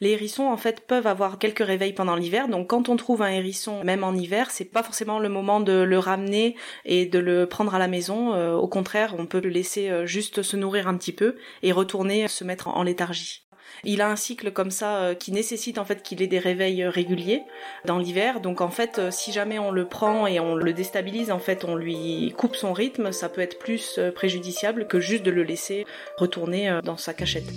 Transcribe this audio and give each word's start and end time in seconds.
Les 0.00 0.10
hérissons, 0.10 0.46
en 0.46 0.56
fait, 0.56 0.86
peuvent 0.86 1.06
avoir 1.06 1.38
quelques 1.38 1.64
réveils 1.64 1.92
pendant 1.92 2.14
l'hiver. 2.14 2.48
Donc, 2.48 2.68
quand 2.68 2.88
on 2.88 2.96
trouve 2.96 3.22
un 3.22 3.30
hérisson, 3.30 3.82
même 3.82 4.04
en 4.04 4.14
hiver, 4.14 4.50
c'est 4.50 4.64
pas 4.64 4.82
forcément 4.82 5.18
le 5.18 5.28
moment 5.28 5.60
de 5.60 5.72
le 5.72 5.98
ramener 5.98 6.56
et 6.84 7.06
de 7.06 7.18
le 7.18 7.46
prendre 7.46 7.74
à 7.74 7.78
la 7.78 7.88
maison. 7.88 8.34
Euh, 8.34 8.54
au 8.54 8.68
contraire, 8.68 9.14
on 9.18 9.26
peut 9.26 9.40
le 9.40 9.48
laisser 9.48 9.90
euh, 9.90 10.06
juste 10.06 10.42
se 10.42 10.56
nourrir 10.56 10.86
un 10.86 10.96
petit 10.96 11.12
peu 11.12 11.36
et 11.62 11.72
retourner 11.72 12.28
se 12.28 12.44
mettre 12.44 12.68
en 12.68 12.82
léthargie. 12.82 13.44
Il 13.84 14.00
a 14.00 14.08
un 14.08 14.16
cycle 14.16 14.52
comme 14.52 14.70
ça 14.70 14.98
euh, 14.98 15.14
qui 15.14 15.30
nécessite 15.30 15.78
en 15.78 15.84
fait 15.84 16.02
qu'il 16.02 16.22
ait 16.22 16.26
des 16.26 16.38
réveils 16.38 16.84
réguliers 16.86 17.42
dans 17.84 17.98
l'hiver. 17.98 18.40
Donc 18.40 18.60
en 18.60 18.70
fait, 18.70 19.00
si 19.10 19.32
jamais 19.32 19.58
on 19.58 19.70
le 19.70 19.86
prend 19.86 20.26
et 20.26 20.40
on 20.40 20.54
le 20.54 20.72
déstabilise, 20.72 21.30
en 21.30 21.38
fait, 21.38 21.64
on 21.64 21.74
lui 21.74 22.34
coupe 22.36 22.56
son 22.56 22.72
rythme, 22.72 23.12
ça 23.12 23.28
peut 23.28 23.40
être 23.40 23.58
plus 23.58 24.00
préjudiciable 24.14 24.86
que 24.86 25.00
juste 25.00 25.22
de 25.22 25.30
le 25.30 25.42
laisser 25.42 25.86
retourner 26.16 26.80
dans 26.82 26.96
sa 26.96 27.14
cachette. 27.14 27.52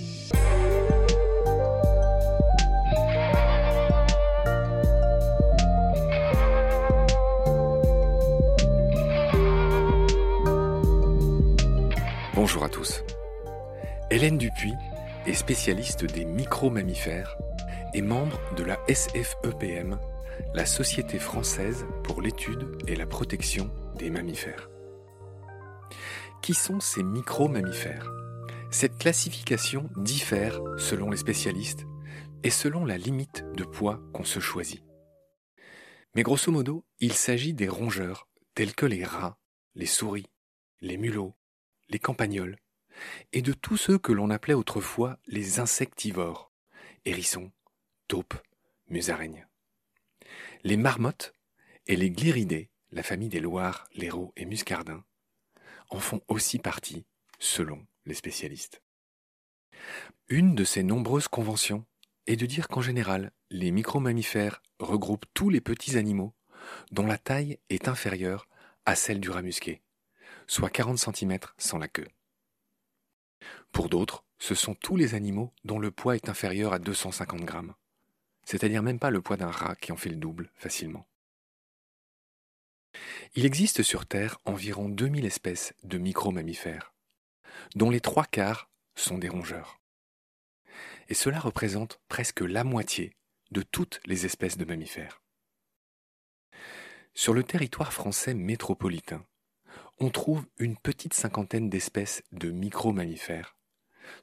Bonjour 12.33 12.63
à 12.63 12.69
tous. 12.69 13.03
Hélène 14.09 14.37
Dupuis 14.37 14.73
est 15.25 15.33
spécialiste 15.33 16.05
des 16.05 16.23
micro-mammifères 16.23 17.35
et 17.93 18.01
membre 18.01 18.39
de 18.55 18.63
la 18.63 18.79
SFEPM, 18.87 19.99
la 20.53 20.65
Société 20.65 21.19
française 21.19 21.85
pour 22.05 22.21
l'étude 22.21 22.77
et 22.87 22.95
la 22.95 23.05
protection 23.05 23.69
des 23.97 24.09
mammifères. 24.09 24.69
Qui 26.41 26.53
sont 26.53 26.79
ces 26.79 27.03
micro-mammifères? 27.03 28.09
Cette 28.71 28.97
classification 28.97 29.89
diffère 29.97 30.61
selon 30.77 31.09
les 31.09 31.17
spécialistes 31.17 31.85
et 32.43 32.49
selon 32.49 32.85
la 32.85 32.97
limite 32.97 33.43
de 33.57 33.65
poids 33.65 33.99
qu'on 34.13 34.23
se 34.23 34.39
choisit. 34.39 34.85
Mais 36.15 36.23
grosso 36.23 36.49
modo, 36.49 36.85
il 37.01 37.11
s'agit 37.11 37.53
des 37.53 37.67
rongeurs 37.67 38.29
tels 38.55 38.73
que 38.73 38.85
les 38.85 39.03
rats, 39.03 39.37
les 39.75 39.85
souris, 39.85 40.31
les 40.79 40.95
mulots, 40.95 41.35
les 41.91 41.99
campagnols, 41.99 42.57
et 43.33 43.41
de 43.41 43.53
tous 43.53 43.77
ceux 43.77 43.97
que 43.97 44.11
l'on 44.11 44.29
appelait 44.29 44.53
autrefois 44.53 45.19
les 45.27 45.59
insectivores, 45.59 46.51
hérissons, 47.05 47.51
taupes, 48.07 48.35
musaraignes. 48.89 49.47
Les 50.63 50.77
marmottes 50.77 51.33
et 51.87 51.95
les 51.95 52.11
gliridés, 52.11 52.69
la 52.91 53.03
famille 53.03 53.29
des 53.29 53.39
loirs, 53.39 53.87
laireaux 53.93 54.33
et 54.35 54.45
muscardins, 54.45 55.03
en 55.89 55.99
font 55.99 56.21
aussi 56.27 56.59
partie, 56.59 57.05
selon 57.39 57.85
les 58.05 58.13
spécialistes. 58.13 58.81
Une 60.29 60.55
de 60.55 60.63
ces 60.63 60.83
nombreuses 60.83 61.27
conventions 61.27 61.85
est 62.27 62.35
de 62.35 62.45
dire 62.45 62.67
qu'en 62.67 62.81
général, 62.81 63.31
les 63.49 63.71
micromammifères 63.71 64.61
regroupent 64.79 65.25
tous 65.33 65.49
les 65.49 65.61
petits 65.61 65.97
animaux 65.97 66.33
dont 66.91 67.07
la 67.07 67.17
taille 67.17 67.57
est 67.69 67.87
inférieure 67.87 68.47
à 68.85 68.95
celle 68.95 69.19
du 69.19 69.29
rat 69.29 69.41
musqué 69.41 69.81
soit 70.51 70.69
40 70.69 70.97
cm 70.97 71.39
sans 71.57 71.77
la 71.77 71.87
queue. 71.87 72.09
Pour 73.71 73.87
d'autres, 73.87 74.25
ce 74.37 74.53
sont 74.53 74.75
tous 74.75 74.97
les 74.97 75.15
animaux 75.15 75.53
dont 75.63 75.79
le 75.79 75.91
poids 75.91 76.17
est 76.17 76.27
inférieur 76.27 76.73
à 76.73 76.79
250 76.79 77.45
grammes, 77.45 77.73
c'est-à-dire 78.43 78.83
même 78.83 78.99
pas 78.99 79.11
le 79.11 79.21
poids 79.21 79.37
d'un 79.37 79.49
rat 79.49 79.77
qui 79.77 79.93
en 79.93 79.95
fait 79.95 80.09
le 80.09 80.17
double 80.17 80.51
facilement. 80.55 81.07
Il 83.33 83.45
existe 83.45 83.81
sur 83.81 84.05
Terre 84.05 84.39
environ 84.43 84.89
2000 84.89 85.25
espèces 85.25 85.73
de 85.83 85.97
micro-mammifères, 85.97 86.93
dont 87.75 87.89
les 87.89 88.01
trois 88.01 88.25
quarts 88.25 88.69
sont 88.93 89.17
des 89.17 89.29
rongeurs. 89.29 89.79
Et 91.07 91.13
cela 91.13 91.39
représente 91.39 92.01
presque 92.09 92.41
la 92.41 92.65
moitié 92.65 93.15
de 93.51 93.61
toutes 93.61 94.01
les 94.03 94.25
espèces 94.25 94.57
de 94.57 94.65
mammifères. 94.65 95.21
Sur 97.13 97.33
le 97.33 97.45
territoire 97.45 97.93
français 97.93 98.33
métropolitain, 98.33 99.25
on 100.01 100.09
trouve 100.09 100.47
une 100.57 100.77
petite 100.77 101.13
cinquantaine 101.13 101.69
d'espèces 101.69 102.23
de 102.31 102.49
micro-mammifères, 102.49 103.55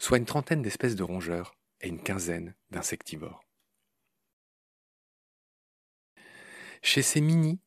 soit 0.01 0.19
une 0.19 0.25
trentaine 0.25 0.61
d'espèces 0.61 0.97
de 0.97 1.05
rongeurs 1.05 1.57
et 1.81 1.89
une 1.89 2.03
quinzaine 2.03 2.57
d'insectivores. 2.71 3.45
Chez 6.83 7.03
ces 7.03 7.21
mini, 7.21 7.61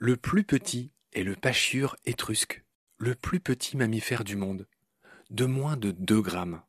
le 0.00 0.16
plus 0.16 0.42
petit 0.42 0.90
est 1.12 1.22
le 1.22 1.36
pachyure 1.36 1.94
étrusque, 2.04 2.64
le 2.98 3.14
plus 3.14 3.38
petit 3.38 3.76
mammifère 3.76 4.24
du 4.24 4.34
monde, 4.34 4.66
de 5.30 5.44
moins 5.44 5.76
de 5.76 5.92
2 5.92 6.22
grammes. 6.22 6.60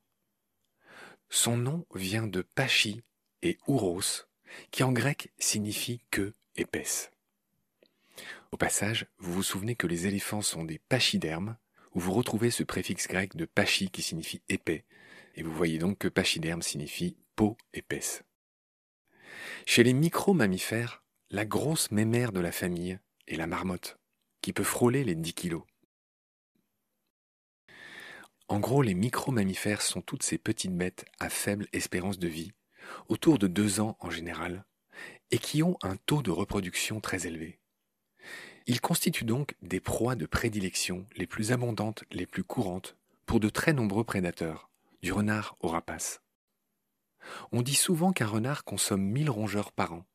Son 1.28 1.56
nom 1.56 1.84
vient 1.96 2.28
de 2.28 2.42
pachy 2.42 3.02
et 3.42 3.58
ouros, 3.66 4.28
qui 4.70 4.84
en 4.84 4.92
grec 4.92 5.32
signifie 5.36 6.00
queue 6.12 6.32
épaisse. 6.54 7.10
Au 8.52 8.56
passage, 8.56 9.06
vous 9.18 9.32
vous 9.32 9.42
souvenez 9.42 9.76
que 9.76 9.86
les 9.86 10.06
éléphants 10.06 10.42
sont 10.42 10.64
des 10.64 10.78
pachydermes, 10.78 11.56
où 11.94 12.00
vous 12.00 12.12
retrouvez 12.12 12.50
ce 12.50 12.62
préfixe 12.62 13.08
grec 13.08 13.36
de 13.36 13.44
pachy 13.44 13.90
qui 13.90 14.02
signifie 14.02 14.42
épais, 14.48 14.84
et 15.34 15.42
vous 15.42 15.52
voyez 15.52 15.78
donc 15.78 15.98
que 15.98 16.08
pachyderme 16.08 16.62
signifie 16.62 17.16
peau 17.34 17.56
épaisse. 17.74 18.22
Chez 19.66 19.82
les 19.82 19.92
micro-mammifères, 19.92 21.04
la 21.30 21.44
grosse 21.44 21.90
mémère 21.90 22.32
de 22.32 22.40
la 22.40 22.52
famille 22.52 22.98
est 23.26 23.36
la 23.36 23.46
marmotte, 23.46 23.98
qui 24.40 24.52
peut 24.52 24.64
frôler 24.64 25.04
les 25.04 25.14
10 25.14 25.34
kilos. 25.34 25.64
En 28.48 28.60
gros, 28.60 28.82
les 28.82 28.94
micro-mammifères 28.94 29.82
sont 29.82 30.02
toutes 30.02 30.22
ces 30.22 30.38
petites 30.38 30.76
bêtes 30.76 31.04
à 31.18 31.28
faible 31.28 31.66
espérance 31.72 32.18
de 32.18 32.28
vie, 32.28 32.52
autour 33.08 33.38
de 33.38 33.48
deux 33.48 33.80
ans 33.80 33.96
en 34.00 34.10
général, 34.10 34.64
et 35.30 35.38
qui 35.38 35.62
ont 35.62 35.76
un 35.82 35.96
taux 35.96 36.22
de 36.22 36.30
reproduction 36.30 37.00
très 37.00 37.26
élevé. 37.26 37.58
Ils 38.66 38.80
constituent 38.80 39.24
donc 39.24 39.54
des 39.62 39.80
proies 39.80 40.16
de 40.16 40.26
prédilection 40.26 41.06
les 41.16 41.26
plus 41.26 41.52
abondantes, 41.52 42.04
les 42.10 42.26
plus 42.26 42.44
courantes, 42.44 42.96
pour 43.24 43.40
de 43.40 43.48
très 43.48 43.72
nombreux 43.72 44.04
prédateurs, 44.04 44.70
du 45.02 45.12
renard 45.12 45.56
au 45.60 45.68
rapace. 45.68 46.20
On 47.52 47.62
dit 47.62 47.74
souvent 47.74 48.12
qu'un 48.12 48.26
renard 48.26 48.64
consomme 48.64 49.02
1000 49.02 49.30
rongeurs 49.30 49.72
par 49.72 49.92
an. 49.92 50.06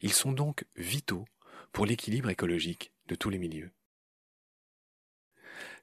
Ils 0.00 0.12
sont 0.12 0.32
donc 0.32 0.64
vitaux 0.76 1.24
pour 1.72 1.86
l'équilibre 1.86 2.30
écologique 2.30 2.92
de 3.06 3.14
tous 3.14 3.30
les 3.30 3.38
milieux. 3.38 3.70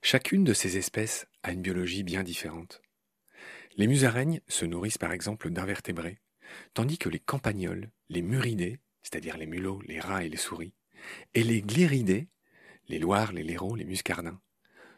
Chacune 0.02 0.44
de 0.44 0.52
ces 0.52 0.76
espèces 0.76 1.26
a 1.42 1.52
une 1.52 1.62
biologie 1.62 2.02
bien 2.02 2.22
différente. 2.22 2.82
Les 3.76 3.86
musaraignes 3.86 4.40
se 4.48 4.64
nourrissent 4.64 4.98
par 4.98 5.12
exemple 5.12 5.50
d'invertébrés, 5.50 6.18
tandis 6.74 6.98
que 6.98 7.08
les 7.08 7.18
campagnols, 7.18 7.90
les 8.08 8.22
muridés, 8.22 8.78
c'est-à-dire 9.02 9.36
les 9.36 9.46
mulots, 9.46 9.82
les 9.86 10.00
rats 10.00 10.24
et 10.24 10.28
les 10.28 10.36
souris, 10.36 10.74
et 11.34 11.42
les 11.42 11.62
gliridés, 11.62 12.28
les 12.88 12.98
loirs, 12.98 13.32
les 13.32 13.42
laireaux, 13.42 13.76
les 13.76 13.84
muscardins, 13.84 14.40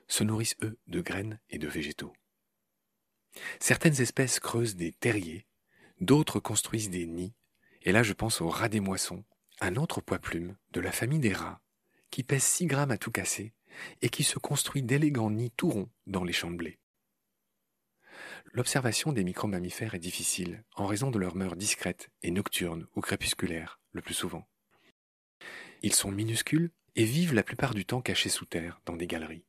se 0.07 0.25
nourrissent 0.25 0.57
eux 0.63 0.79
de 0.87 1.01
graines 1.01 1.41
et 1.51 1.59
de 1.59 1.69
végétaux. 1.69 2.13
Certaines 3.61 4.01
espèces 4.01 4.41
creusent 4.41 4.77
des 4.77 4.93
terriers, 4.93 5.47
d'autres 6.01 6.41
construisent 6.41 6.91
des 6.91 7.07
nids, 7.07 7.35
et 7.83 7.93
là 7.93 8.03
je 8.03 8.13
pense 8.13 8.41
au 8.41 8.49
rat 8.49 8.69
des 8.69 8.81
moissons, 8.81 9.25
un 9.61 9.77
autre 9.77 10.01
poids 10.01 10.19
plume 10.19 10.57
de 10.73 10.81
la 10.81 10.93
famille 10.93 11.19
des 11.19 11.33
rats, 11.33 11.61
qui 12.11 12.23
pèse 12.23 12.43
6 12.43 12.67
grammes 12.67 12.91
à 12.91 12.99
tout 12.99 13.11
casser 13.11 13.53
et 14.03 14.09
qui 14.09 14.25
se 14.25 14.39
construit 14.39 14.83
d'élégants 14.83 15.31
nids 15.31 15.53
tout 15.57 15.71
ronds 15.71 15.91
dans 16.07 16.25
les 16.25 16.33
champs 16.33 16.51
de 16.51 16.57
blé. 16.57 16.79
L'observation 18.53 19.13
des 19.13 19.25
micro-mammifères 19.25 19.95
est 19.95 20.01
difficile 20.01 20.65
en 20.75 20.87
raison 20.87 21.11
de 21.11 21.19
leur 21.19 21.37
mœurs 21.37 21.57
discrètes 21.57 22.11
et 22.23 22.31
nocturnes 22.31 22.87
ou 22.95 23.01
crépusculaires 23.01 23.81
le 23.93 24.01
plus 24.01 24.15
souvent. 24.15 24.49
Ils 25.83 25.95
sont 25.95 26.11
minuscules 26.11 26.71
et 26.97 27.05
vivent 27.05 27.35
la 27.35 27.43
plupart 27.43 27.75
du 27.75 27.85
temps 27.85 28.01
cachés 28.01 28.29
sous 28.29 28.47
terre, 28.47 28.81
dans 28.85 28.97
des 28.97 29.07
galeries. 29.07 29.45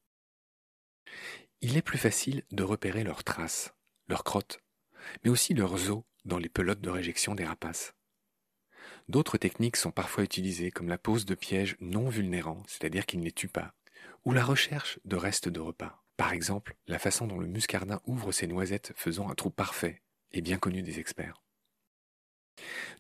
Il 1.62 1.76
est 1.76 1.82
plus 1.82 1.98
facile 1.98 2.44
de 2.52 2.64
repérer 2.64 3.04
leurs 3.04 3.24
traces, 3.24 3.74
leurs 4.08 4.24
crottes, 4.24 4.60
mais 5.24 5.30
aussi 5.30 5.54
leurs 5.54 5.90
os 5.90 6.04
dans 6.26 6.38
les 6.38 6.50
pelotes 6.50 6.82
de 6.82 6.90
réjection 6.90 7.36
des 7.36 7.46
rapaces. 7.46 7.94
D'autres 9.08 9.38
techniques 9.38 9.76
sont 9.76 9.92
parfois 9.92 10.24
utilisées 10.24 10.72
comme 10.72 10.88
la 10.88 11.00
pose 11.00 11.26
de 11.26 11.36
pièges 11.36 11.76
non 11.80 12.10
vulnérants, 12.10 12.64
c'est-à-dire 12.68 13.06
qui 13.06 13.18
ne 13.18 13.24
les 13.24 13.32
tuent 13.32 13.48
pas, 13.48 13.74
ou 14.24 14.32
la 14.32 14.46
recherche 14.46 15.00
de 15.06 15.16
restes 15.16 15.50
de 15.50 15.60
repas. 15.60 16.04
Par 16.16 16.34
exemple, 16.34 16.76
la 16.88 17.00
façon 17.00 17.26
dont 17.26 17.40
le 17.40 17.48
muscardin 17.48 18.02
ouvre 18.06 18.32
ses 18.32 18.46
noisettes 18.46 18.94
faisant 18.96 19.30
un 19.30 19.36
trou 19.36 19.50
parfait 19.50 20.04
est 20.32 20.42
bien 20.42 20.58
connue 20.58 20.84
des 20.84 21.00
experts. 21.00 21.42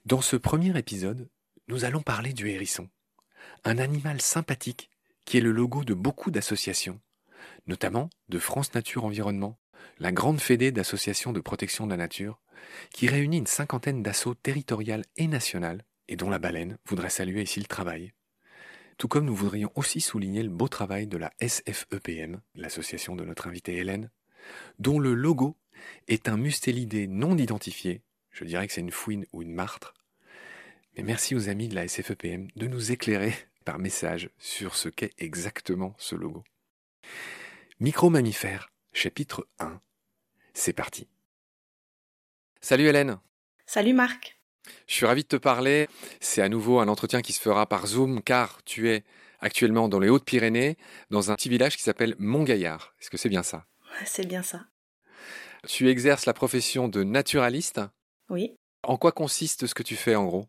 Dans 0.05 0.21
ce 0.21 0.35
premier 0.35 0.77
épisode, 0.77 1.29
nous 1.67 1.85
allons 1.85 2.01
parler 2.01 2.33
du 2.33 2.49
hérisson 2.49 2.89
un 3.63 3.77
animal 3.77 4.21
sympathique 4.21 4.89
qui 5.25 5.37
est 5.37 5.41
le 5.41 5.51
logo 5.51 5.83
de 5.83 5.93
beaucoup 5.93 6.31
d'associations, 6.31 6.99
notamment 7.67 8.09
de 8.29 8.39
France 8.39 8.73
Nature 8.73 9.05
Environnement, 9.05 9.59
la 9.99 10.11
grande 10.11 10.39
fédé 10.39 10.71
d'associations 10.71 11.33
de 11.33 11.39
protection 11.39 11.85
de 11.85 11.91
la 11.91 11.97
nature, 11.97 12.41
qui 12.93 13.07
réunit 13.07 13.37
une 13.37 13.47
cinquantaine 13.47 14.03
d'assauts 14.03 14.35
territoriales 14.35 15.05
et 15.17 15.27
nationales, 15.27 15.85
et 16.07 16.15
dont 16.15 16.29
la 16.29 16.39
baleine 16.39 16.77
voudrait 16.85 17.09
saluer 17.09 17.43
ici 17.43 17.59
le 17.59 17.67
travail. 17.67 18.13
Tout 18.97 19.07
comme 19.07 19.25
nous 19.25 19.35
voudrions 19.35 19.71
aussi 19.75 20.01
souligner 20.01 20.43
le 20.43 20.49
beau 20.49 20.67
travail 20.67 21.07
de 21.07 21.17
la 21.17 21.31
SFEPM, 21.39 22.41
l'association 22.55 23.15
de 23.15 23.23
notre 23.23 23.47
invitée 23.47 23.77
Hélène, 23.77 24.09
dont 24.79 24.99
le 24.99 25.13
logo 25.13 25.57
est 26.07 26.27
un 26.27 26.37
mustélidé 26.37 27.07
non 27.07 27.37
identifié, 27.37 28.01
je 28.31 28.43
dirais 28.43 28.67
que 28.67 28.73
c'est 28.73 28.81
une 28.81 28.91
fouine 28.91 29.25
ou 29.31 29.41
une 29.41 29.53
martre. 29.53 29.93
Mais 30.95 31.03
merci 31.03 31.35
aux 31.35 31.49
amis 31.49 31.67
de 31.67 31.75
la 31.75 31.87
SFEPM 31.87 32.49
de 32.55 32.67
nous 32.67 32.91
éclairer 32.91 33.33
par 33.65 33.79
message 33.79 34.29
sur 34.37 34.75
ce 34.75 34.89
qu'est 34.89 35.13
exactement 35.17 35.93
ce 35.97 36.15
logo. 36.15 36.43
Micro-mammifères, 37.79 38.71
chapitre 38.93 39.47
1. 39.59 39.79
C'est 40.53 40.73
parti. 40.73 41.07
Salut 42.61 42.87
Hélène. 42.87 43.19
Salut 43.65 43.93
Marc. 43.93 44.39
Je 44.87 44.93
suis 44.95 45.05
ravi 45.05 45.23
de 45.23 45.27
te 45.27 45.35
parler. 45.37 45.87
C'est 46.19 46.41
à 46.41 46.49
nouveau 46.49 46.79
un 46.79 46.87
entretien 46.87 47.21
qui 47.21 47.33
se 47.33 47.39
fera 47.39 47.67
par 47.67 47.87
Zoom 47.87 48.21
car 48.21 48.61
tu 48.63 48.89
es 48.89 49.03
actuellement 49.39 49.87
dans 49.87 49.99
les 49.99 50.09
Hautes-Pyrénées, 50.09 50.77
dans 51.09 51.31
un 51.31 51.35
petit 51.35 51.49
village 51.49 51.77
qui 51.77 51.83
s'appelle 51.83 52.15
Montgaillard. 52.19 52.93
Est-ce 52.99 53.09
que 53.09 53.17
c'est 53.17 53.29
bien 53.29 53.43
ça? 53.43 53.65
C'est 54.05 54.27
bien 54.27 54.43
ça. 54.43 54.65
Tu 55.67 55.89
exerces 55.89 56.25
la 56.25 56.33
profession 56.33 56.87
de 56.87 57.03
naturaliste? 57.03 57.81
Oui. 58.29 58.55
En 58.83 58.97
quoi 58.97 59.11
consiste 59.11 59.67
ce 59.67 59.73
que 59.73 59.83
tu 59.83 59.95
fais 59.95 60.15
en 60.15 60.25
gros? 60.25 60.47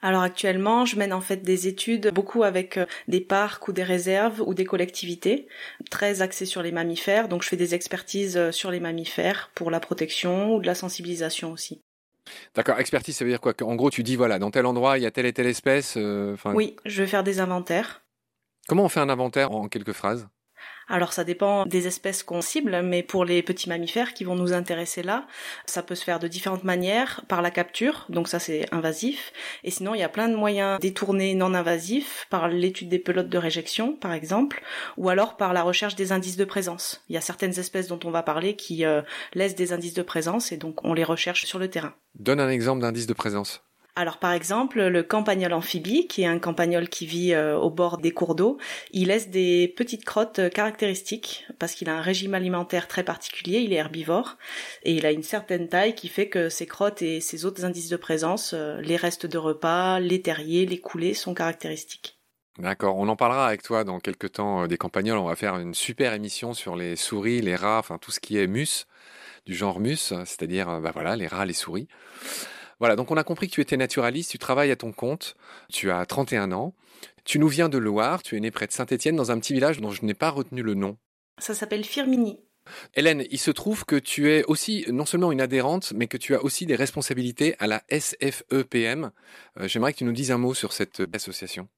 Alors 0.00 0.22
actuellement, 0.22 0.84
je 0.84 0.96
mène 0.96 1.12
en 1.12 1.20
fait 1.20 1.42
des 1.42 1.66
études 1.66 2.12
beaucoup 2.12 2.44
avec 2.44 2.76
euh, 2.76 2.86
des 3.08 3.20
parcs 3.20 3.66
ou 3.68 3.72
des 3.72 3.82
réserves 3.82 4.42
ou 4.46 4.54
des 4.54 4.64
collectivités, 4.64 5.48
très 5.90 6.22
axées 6.22 6.46
sur 6.46 6.62
les 6.62 6.72
mammifères. 6.72 7.28
Donc 7.28 7.42
je 7.42 7.48
fais 7.48 7.56
des 7.56 7.74
expertises 7.74 8.36
euh, 8.36 8.52
sur 8.52 8.70
les 8.70 8.80
mammifères 8.80 9.50
pour 9.54 9.70
la 9.70 9.80
protection 9.80 10.54
ou 10.54 10.60
de 10.60 10.66
la 10.66 10.74
sensibilisation 10.74 11.52
aussi. 11.52 11.80
D'accord, 12.54 12.78
expertise, 12.78 13.16
ça 13.16 13.24
veut 13.24 13.30
dire 13.30 13.40
quoi 13.40 13.54
En 13.62 13.74
gros, 13.74 13.90
tu 13.90 14.02
dis 14.02 14.16
voilà, 14.16 14.38
dans 14.38 14.50
tel 14.50 14.66
endroit, 14.66 14.98
il 14.98 15.02
y 15.02 15.06
a 15.06 15.10
telle 15.10 15.26
et 15.26 15.32
telle 15.32 15.46
espèce. 15.46 15.94
Euh, 15.96 16.36
oui, 16.46 16.76
je 16.84 17.02
vais 17.02 17.08
faire 17.08 17.24
des 17.24 17.40
inventaires. 17.40 18.02
Comment 18.68 18.84
on 18.84 18.88
fait 18.88 19.00
un 19.00 19.08
inventaire 19.08 19.52
en 19.52 19.68
quelques 19.68 19.92
phrases? 19.92 20.28
Alors 20.88 21.12
ça 21.12 21.24
dépend 21.24 21.66
des 21.66 21.86
espèces 21.86 22.22
qu'on 22.22 22.40
cible, 22.40 22.82
mais 22.82 23.02
pour 23.02 23.24
les 23.24 23.42
petits 23.42 23.68
mammifères 23.68 24.14
qui 24.14 24.24
vont 24.24 24.34
nous 24.34 24.52
intéresser 24.52 25.02
là, 25.02 25.26
ça 25.66 25.82
peut 25.82 25.94
se 25.94 26.04
faire 26.04 26.18
de 26.18 26.28
différentes 26.28 26.64
manières, 26.64 27.22
par 27.28 27.42
la 27.42 27.50
capture, 27.50 28.06
donc 28.08 28.28
ça 28.28 28.38
c'est 28.38 28.72
invasif, 28.72 29.32
et 29.64 29.70
sinon 29.70 29.94
il 29.94 30.00
y 30.00 30.04
a 30.04 30.08
plein 30.08 30.28
de 30.28 30.36
moyens 30.36 30.78
détournés 30.80 31.34
non 31.34 31.54
invasifs, 31.54 32.26
par 32.30 32.48
l'étude 32.48 32.88
des 32.88 32.98
pelotes 32.98 33.28
de 33.28 33.38
réjection 33.38 33.94
par 33.94 34.12
exemple, 34.12 34.62
ou 34.96 35.08
alors 35.08 35.36
par 35.36 35.52
la 35.52 35.62
recherche 35.62 35.94
des 35.94 36.12
indices 36.12 36.36
de 36.36 36.44
présence. 36.44 37.04
Il 37.08 37.14
y 37.14 37.18
a 37.18 37.22
certaines 37.22 37.58
espèces 37.58 37.88
dont 37.88 38.00
on 38.04 38.10
va 38.10 38.22
parler 38.22 38.56
qui 38.56 38.84
euh, 38.84 39.02
laissent 39.34 39.54
des 39.54 39.72
indices 39.72 39.94
de 39.94 40.02
présence 40.02 40.52
et 40.52 40.56
donc 40.56 40.84
on 40.84 40.94
les 40.94 41.04
recherche 41.04 41.44
sur 41.44 41.58
le 41.58 41.68
terrain. 41.68 41.94
Donne 42.18 42.40
un 42.40 42.50
exemple 42.50 42.82
d'indice 42.82 43.06
de 43.06 43.12
présence. 43.12 43.67
Alors 43.98 44.18
par 44.18 44.32
exemple, 44.32 44.80
le 44.80 45.02
campagnol 45.02 45.52
amphibie, 45.52 46.06
qui 46.06 46.22
est 46.22 46.26
un 46.26 46.38
campagnol 46.38 46.88
qui 46.88 47.04
vit 47.04 47.34
euh, 47.34 47.56
au 47.56 47.68
bord 47.68 47.98
des 47.98 48.12
cours 48.12 48.36
d'eau, 48.36 48.56
il 48.92 49.08
laisse 49.08 49.28
des 49.28 49.74
petites 49.76 50.04
crottes 50.04 50.38
euh, 50.38 50.48
caractéristiques 50.48 51.44
parce 51.58 51.74
qu'il 51.74 51.88
a 51.88 51.96
un 51.96 52.00
régime 52.00 52.34
alimentaire 52.34 52.86
très 52.86 53.02
particulier, 53.02 53.58
il 53.58 53.72
est 53.72 53.76
herbivore 53.76 54.36
et 54.84 54.94
il 54.94 55.04
a 55.04 55.10
une 55.10 55.24
certaine 55.24 55.68
taille 55.68 55.96
qui 55.96 56.06
fait 56.06 56.28
que 56.28 56.48
ses 56.48 56.64
crottes 56.64 57.02
et 57.02 57.20
ses 57.20 57.44
autres 57.44 57.64
indices 57.64 57.88
de 57.88 57.96
présence, 57.96 58.52
euh, 58.54 58.80
les 58.82 58.94
restes 58.94 59.26
de 59.26 59.36
repas, 59.36 59.98
les 59.98 60.22
terriers, 60.22 60.64
les 60.64 60.78
coulées 60.78 61.12
sont 61.12 61.34
caractéristiques. 61.34 62.20
D'accord, 62.60 62.98
on 62.98 63.08
en 63.08 63.16
parlera 63.16 63.48
avec 63.48 63.64
toi 63.64 63.82
dans 63.82 63.98
quelques 63.98 64.30
temps 64.30 64.68
des 64.68 64.78
campagnols. 64.78 65.18
On 65.18 65.26
va 65.26 65.34
faire 65.34 65.56
une 65.56 65.74
super 65.74 66.14
émission 66.14 66.54
sur 66.54 66.76
les 66.76 66.94
souris, 66.94 67.40
les 67.40 67.56
rats, 67.56 67.80
enfin 67.80 67.98
tout 67.98 68.12
ce 68.12 68.20
qui 68.20 68.38
est 68.38 68.46
mus, 68.46 68.86
du 69.44 69.56
genre 69.56 69.80
mus, 69.80 70.14
c'est-à-dire 70.24 70.80
bah 70.80 70.92
voilà, 70.94 71.16
les 71.16 71.26
rats, 71.26 71.46
les 71.46 71.52
souris. 71.52 71.88
Voilà, 72.80 72.96
donc 72.96 73.10
on 73.10 73.16
a 73.16 73.24
compris 73.24 73.48
que 73.48 73.54
tu 73.54 73.60
étais 73.60 73.76
naturaliste, 73.76 74.30
tu 74.30 74.38
travailles 74.38 74.70
à 74.70 74.76
ton 74.76 74.92
compte, 74.92 75.36
tu 75.68 75.90
as 75.90 76.06
31 76.06 76.52
ans, 76.52 76.74
tu 77.24 77.38
nous 77.38 77.48
viens 77.48 77.68
de 77.68 77.78
Loire, 77.78 78.22
tu 78.22 78.36
es 78.36 78.40
né 78.40 78.50
près 78.50 78.66
de 78.66 78.72
Saint-Étienne 78.72 79.16
dans 79.16 79.30
un 79.30 79.38
petit 79.38 79.52
village 79.52 79.80
dont 79.80 79.90
je 79.90 80.04
n'ai 80.04 80.14
pas 80.14 80.30
retenu 80.30 80.62
le 80.62 80.74
nom. 80.74 80.96
Ça 81.38 81.54
s'appelle 81.54 81.84
Firmini. 81.84 82.40
Hélène, 82.94 83.24
il 83.30 83.38
se 83.38 83.50
trouve 83.50 83.84
que 83.84 83.96
tu 83.96 84.30
es 84.30 84.44
aussi 84.44 84.84
non 84.88 85.06
seulement 85.06 85.32
une 85.32 85.40
adhérente, 85.40 85.92
mais 85.94 86.06
que 86.06 86.16
tu 86.16 86.34
as 86.34 86.42
aussi 86.44 86.66
des 86.66 86.76
responsabilités 86.76 87.54
à 87.58 87.66
la 87.66 87.82
SFEPM. 87.90 89.10
Euh, 89.58 89.68
j'aimerais 89.68 89.92
que 89.92 89.98
tu 89.98 90.04
nous 90.04 90.12
dises 90.12 90.30
un 90.30 90.38
mot 90.38 90.54
sur 90.54 90.72
cette 90.72 91.02
association. 91.14 91.68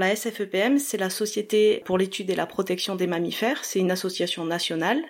La 0.00 0.16
SFEPM, 0.16 0.78
c'est 0.78 0.96
la 0.96 1.10
Société 1.10 1.82
pour 1.84 1.98
l'étude 1.98 2.30
et 2.30 2.34
la 2.34 2.46
protection 2.46 2.96
des 2.96 3.06
mammifères. 3.06 3.66
C'est 3.66 3.80
une 3.80 3.90
association 3.90 4.46
nationale 4.46 5.02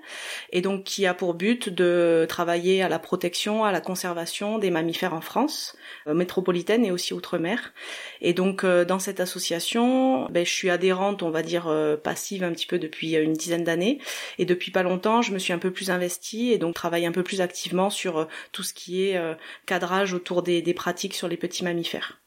et 0.50 0.62
donc 0.62 0.82
qui 0.82 1.06
a 1.06 1.14
pour 1.14 1.34
but 1.34 1.68
de 1.68 2.26
travailler 2.28 2.82
à 2.82 2.88
la 2.88 2.98
protection, 2.98 3.64
à 3.64 3.70
la 3.70 3.80
conservation 3.80 4.58
des 4.58 4.72
mammifères 4.72 5.14
en 5.14 5.20
France 5.20 5.76
euh, 6.08 6.14
métropolitaine 6.14 6.84
et 6.84 6.90
aussi 6.90 7.14
outre-mer. 7.14 7.72
Et 8.20 8.32
donc 8.32 8.64
euh, 8.64 8.84
dans 8.84 8.98
cette 8.98 9.20
association, 9.20 10.26
ben, 10.28 10.44
je 10.44 10.50
suis 10.50 10.70
adhérente, 10.70 11.22
on 11.22 11.30
va 11.30 11.44
dire 11.44 11.68
euh, 11.68 11.96
passive 11.96 12.42
un 12.42 12.50
petit 12.50 12.66
peu 12.66 12.80
depuis 12.80 13.14
une 13.14 13.34
dizaine 13.34 13.62
d'années. 13.62 14.00
Et 14.38 14.44
depuis 14.44 14.72
pas 14.72 14.82
longtemps, 14.82 15.22
je 15.22 15.32
me 15.32 15.38
suis 15.38 15.52
un 15.52 15.60
peu 15.60 15.70
plus 15.70 15.92
investie 15.92 16.50
et 16.50 16.58
donc 16.58 16.74
travaille 16.74 17.06
un 17.06 17.12
peu 17.12 17.22
plus 17.22 17.40
activement 17.40 17.90
sur 17.90 18.26
tout 18.50 18.64
ce 18.64 18.74
qui 18.74 19.04
est 19.04 19.20
cadrage 19.66 20.14
autour 20.14 20.42
des 20.42 20.74
pratiques 20.74 21.14
sur 21.14 21.28
les 21.28 21.36
petits 21.36 21.62
mammifères. 21.62 22.20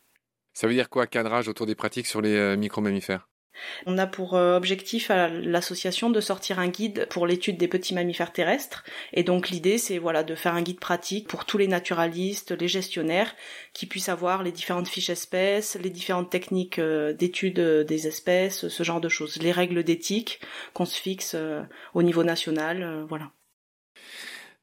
Ça 0.54 0.68
veut 0.68 0.74
dire 0.74 0.90
quoi, 0.90 1.08
cadrage 1.08 1.48
autour 1.48 1.66
des 1.66 1.76
pratiques 1.76 2.08
sur 2.08 2.22
les 2.22 2.36
euh, 2.36 2.56
micro-mammifères? 2.56 3.28
On 3.86 4.00
a 4.00 4.08
pour 4.08 4.34
euh, 4.34 4.58
objectif 4.58 5.12
à 5.12 5.28
l'association 5.28 6.10
de 6.10 6.20
sortir 6.20 6.58
un 6.58 6.70
guide 6.70 7.08
pour 7.10 7.28
l'étude 7.28 7.58
des 7.58 7.68
petits 7.68 7.94
mammifères 7.94 8.34
terrestres. 8.34 8.84
Et 9.14 9.24
donc 9.24 9.50
l'idée, 9.50 9.78
c'est 9.78 10.00
voilà 10.00 10.24
de 10.24 10.34
faire 10.34 10.56
un 10.56 10.64
guide 10.64 10.80
pratique 10.80 11.28
pour 11.28 11.46
tous 11.46 11.60
les 11.60 11.68
naturalistes, 11.68 12.52
les 12.52 12.68
gestionnaires, 12.68 13.36
qui 13.74 13.86
puissent 13.86 14.10
avoir 14.10 14.42
les 14.42 14.52
différentes 14.52 14.88
fiches 14.88 15.12
espèces, 15.12 15.78
les 15.82 15.92
différentes 15.92 16.32
techniques 16.32 16.80
euh, 16.80 17.14
d'étude 17.14 17.60
des 17.60 18.08
espèces, 18.08 18.68
ce 18.68 18.84
genre 18.84 19.02
de 19.02 19.10
choses, 19.10 19.38
les 19.38 19.52
règles 19.52 19.84
d'éthique 19.84 20.40
qu'on 20.74 20.86
se 20.86 21.00
fixe 21.00 21.36
au 21.94 22.04
niveau 22.04 22.24
national, 22.24 23.06
voilà. 23.08 23.32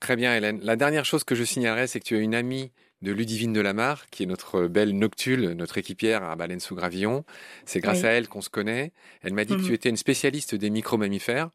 Très 0.01 0.17
bien, 0.17 0.35
Hélène. 0.35 0.61
La 0.63 0.77
dernière 0.77 1.05
chose 1.05 1.25
que 1.25 1.35
je 1.35 1.45
signalerais, 1.45 1.87
c'est 1.87 2.01
que 2.01 2.05
tu 2.05 2.17
as 2.17 2.21
une 2.21 2.35
amie 2.35 2.73
de 3.03 3.13
Ludivine 3.13 3.53
Delamarre, 3.53 4.07
qui 4.11 4.25
est 4.25 4.27
notre 4.27 4.67
belle 4.67 4.97
noctule, 4.97 5.53
notre 5.53 5.79
équipière 5.79 6.23
à 6.23 6.37
Baleine 6.37 6.61
sous 6.61 6.75
Gravillon. 6.75 7.25
C'est 7.65 7.81
grâce 7.81 8.05
à 8.05 8.09
elle 8.09 8.29
qu'on 8.29 8.43
se 8.43 8.51
connaît. 8.51 8.93
Elle 9.23 9.33
m'a 9.33 9.45
dit 9.45 9.57
que 9.57 9.63
tu 9.63 9.69
mhm. 9.69 9.75
étais 9.75 9.89
une 9.89 9.97
spécialiste 9.97 10.55
des 10.55 10.71
micro-mammifères. 10.71 11.51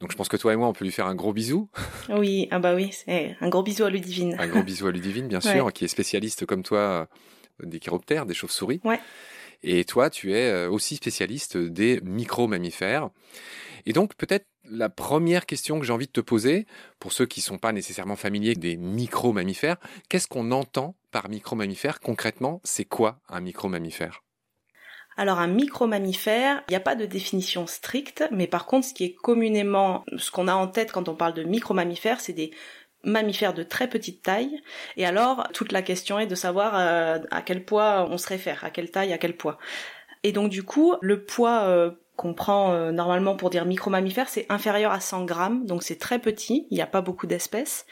Donc 0.00 0.12
je 0.12 0.16
pense 0.16 0.28
que 0.28 0.36
toi 0.36 0.52
et 0.52 0.56
moi, 0.56 0.68
on 0.68 0.72
peut 0.72 0.84
lui 0.84 0.92
faire 0.92 1.06
un 1.06 1.14
gros 1.14 1.32
bisou. 1.32 1.68
Oui, 2.08 2.48
ah 2.50 2.58
bah 2.58 2.74
oui, 2.74 2.90
c'est 2.92 3.36
un 3.40 3.48
gros 3.48 3.62
bisou 3.62 3.84
à 3.84 3.90
Ludivine. 3.90 4.36
un 4.38 4.46
gros 4.46 4.62
bisou 4.64 4.86
à 4.86 4.92
Ludivine, 4.92 5.28
bien 5.28 5.40
sûr, 5.40 5.72
qui 5.72 5.84
est 5.84 5.88
spécialiste 5.88 6.46
comme 6.46 6.62
toi 6.62 6.78
euh, 7.62 7.66
des 7.66 7.78
chiroptères, 7.78 8.26
des 8.26 8.34
chauves-souris. 8.34 8.80
Ouais. 8.84 9.00
Et 9.62 9.84
toi, 9.84 10.10
tu 10.10 10.32
es 10.32 10.50
euh, 10.50 10.70
aussi 10.70 10.96
spécialiste 10.96 11.56
des 11.56 12.00
micro-mammifères. 12.02 13.10
Et 13.86 13.92
donc 13.92 14.14
peut-être 14.16 14.46
la 14.70 14.88
première 14.88 15.46
question 15.46 15.78
que 15.78 15.86
j'ai 15.86 15.92
envie 15.92 16.06
de 16.06 16.12
te 16.12 16.20
poser, 16.20 16.66
pour 16.98 17.12
ceux 17.12 17.26
qui 17.26 17.40
ne 17.40 17.44
sont 17.44 17.58
pas 17.58 17.72
nécessairement 17.72 18.16
familiers 18.16 18.54
des 18.54 18.76
micro-mammifères, 18.76 19.76
qu'est-ce 20.08 20.28
qu'on 20.28 20.50
entend 20.52 20.94
par 21.10 21.28
micro-mammifère 21.28 22.00
Concrètement, 22.00 22.60
c'est 22.64 22.84
quoi 22.84 23.20
un 23.28 23.40
micro-mammifère? 23.40 24.22
Alors 25.16 25.38
un 25.38 25.46
micro-mammifère, 25.46 26.62
il 26.68 26.72
n'y 26.72 26.76
a 26.76 26.80
pas 26.80 26.94
de 26.94 27.06
définition 27.06 27.66
stricte, 27.66 28.24
mais 28.30 28.46
par 28.46 28.66
contre 28.66 28.88
ce 28.88 28.94
qui 28.94 29.04
est 29.04 29.14
communément, 29.14 30.04
ce 30.18 30.30
qu'on 30.30 30.46
a 30.46 30.54
en 30.54 30.66
tête 30.68 30.92
quand 30.92 31.08
on 31.08 31.14
parle 31.14 31.32
de 31.32 31.42
micro-mammifères, 31.42 32.20
c'est 32.20 32.34
des 32.34 32.50
mammifères 33.02 33.54
de 33.54 33.62
très 33.62 33.88
petite 33.88 34.22
taille. 34.22 34.60
Et 34.98 35.06
alors 35.06 35.48
toute 35.54 35.72
la 35.72 35.80
question 35.80 36.18
est 36.18 36.26
de 36.26 36.34
savoir 36.34 36.74
euh, 36.76 37.18
à 37.30 37.40
quel 37.40 37.64
poids 37.64 38.06
on 38.10 38.18
se 38.18 38.28
réfère, 38.28 38.62
à 38.64 38.70
quelle 38.70 38.90
taille, 38.90 39.14
à 39.14 39.18
quel 39.18 39.36
poids. 39.36 39.56
Et 40.22 40.32
donc 40.32 40.50
du 40.50 40.64
coup, 40.64 40.96
le 41.00 41.24
poids 41.24 41.62
euh, 41.62 41.92
qu'on 42.16 42.32
prend 42.32 42.72
euh, 42.72 42.92
normalement 42.92 43.36
pour 43.36 43.50
dire 43.50 43.66
micro-mammifères, 43.66 44.28
c'est 44.28 44.46
inférieur 44.48 44.92
à 44.92 45.00
100 45.00 45.24
grammes, 45.24 45.66
donc 45.66 45.82
c'est 45.82 45.98
très 45.98 46.18
petit, 46.18 46.66
il 46.70 46.74
n'y 46.74 46.82
a 46.82 46.86
pas 46.86 47.02
beaucoup 47.02 47.26
d'espèces, 47.26 47.86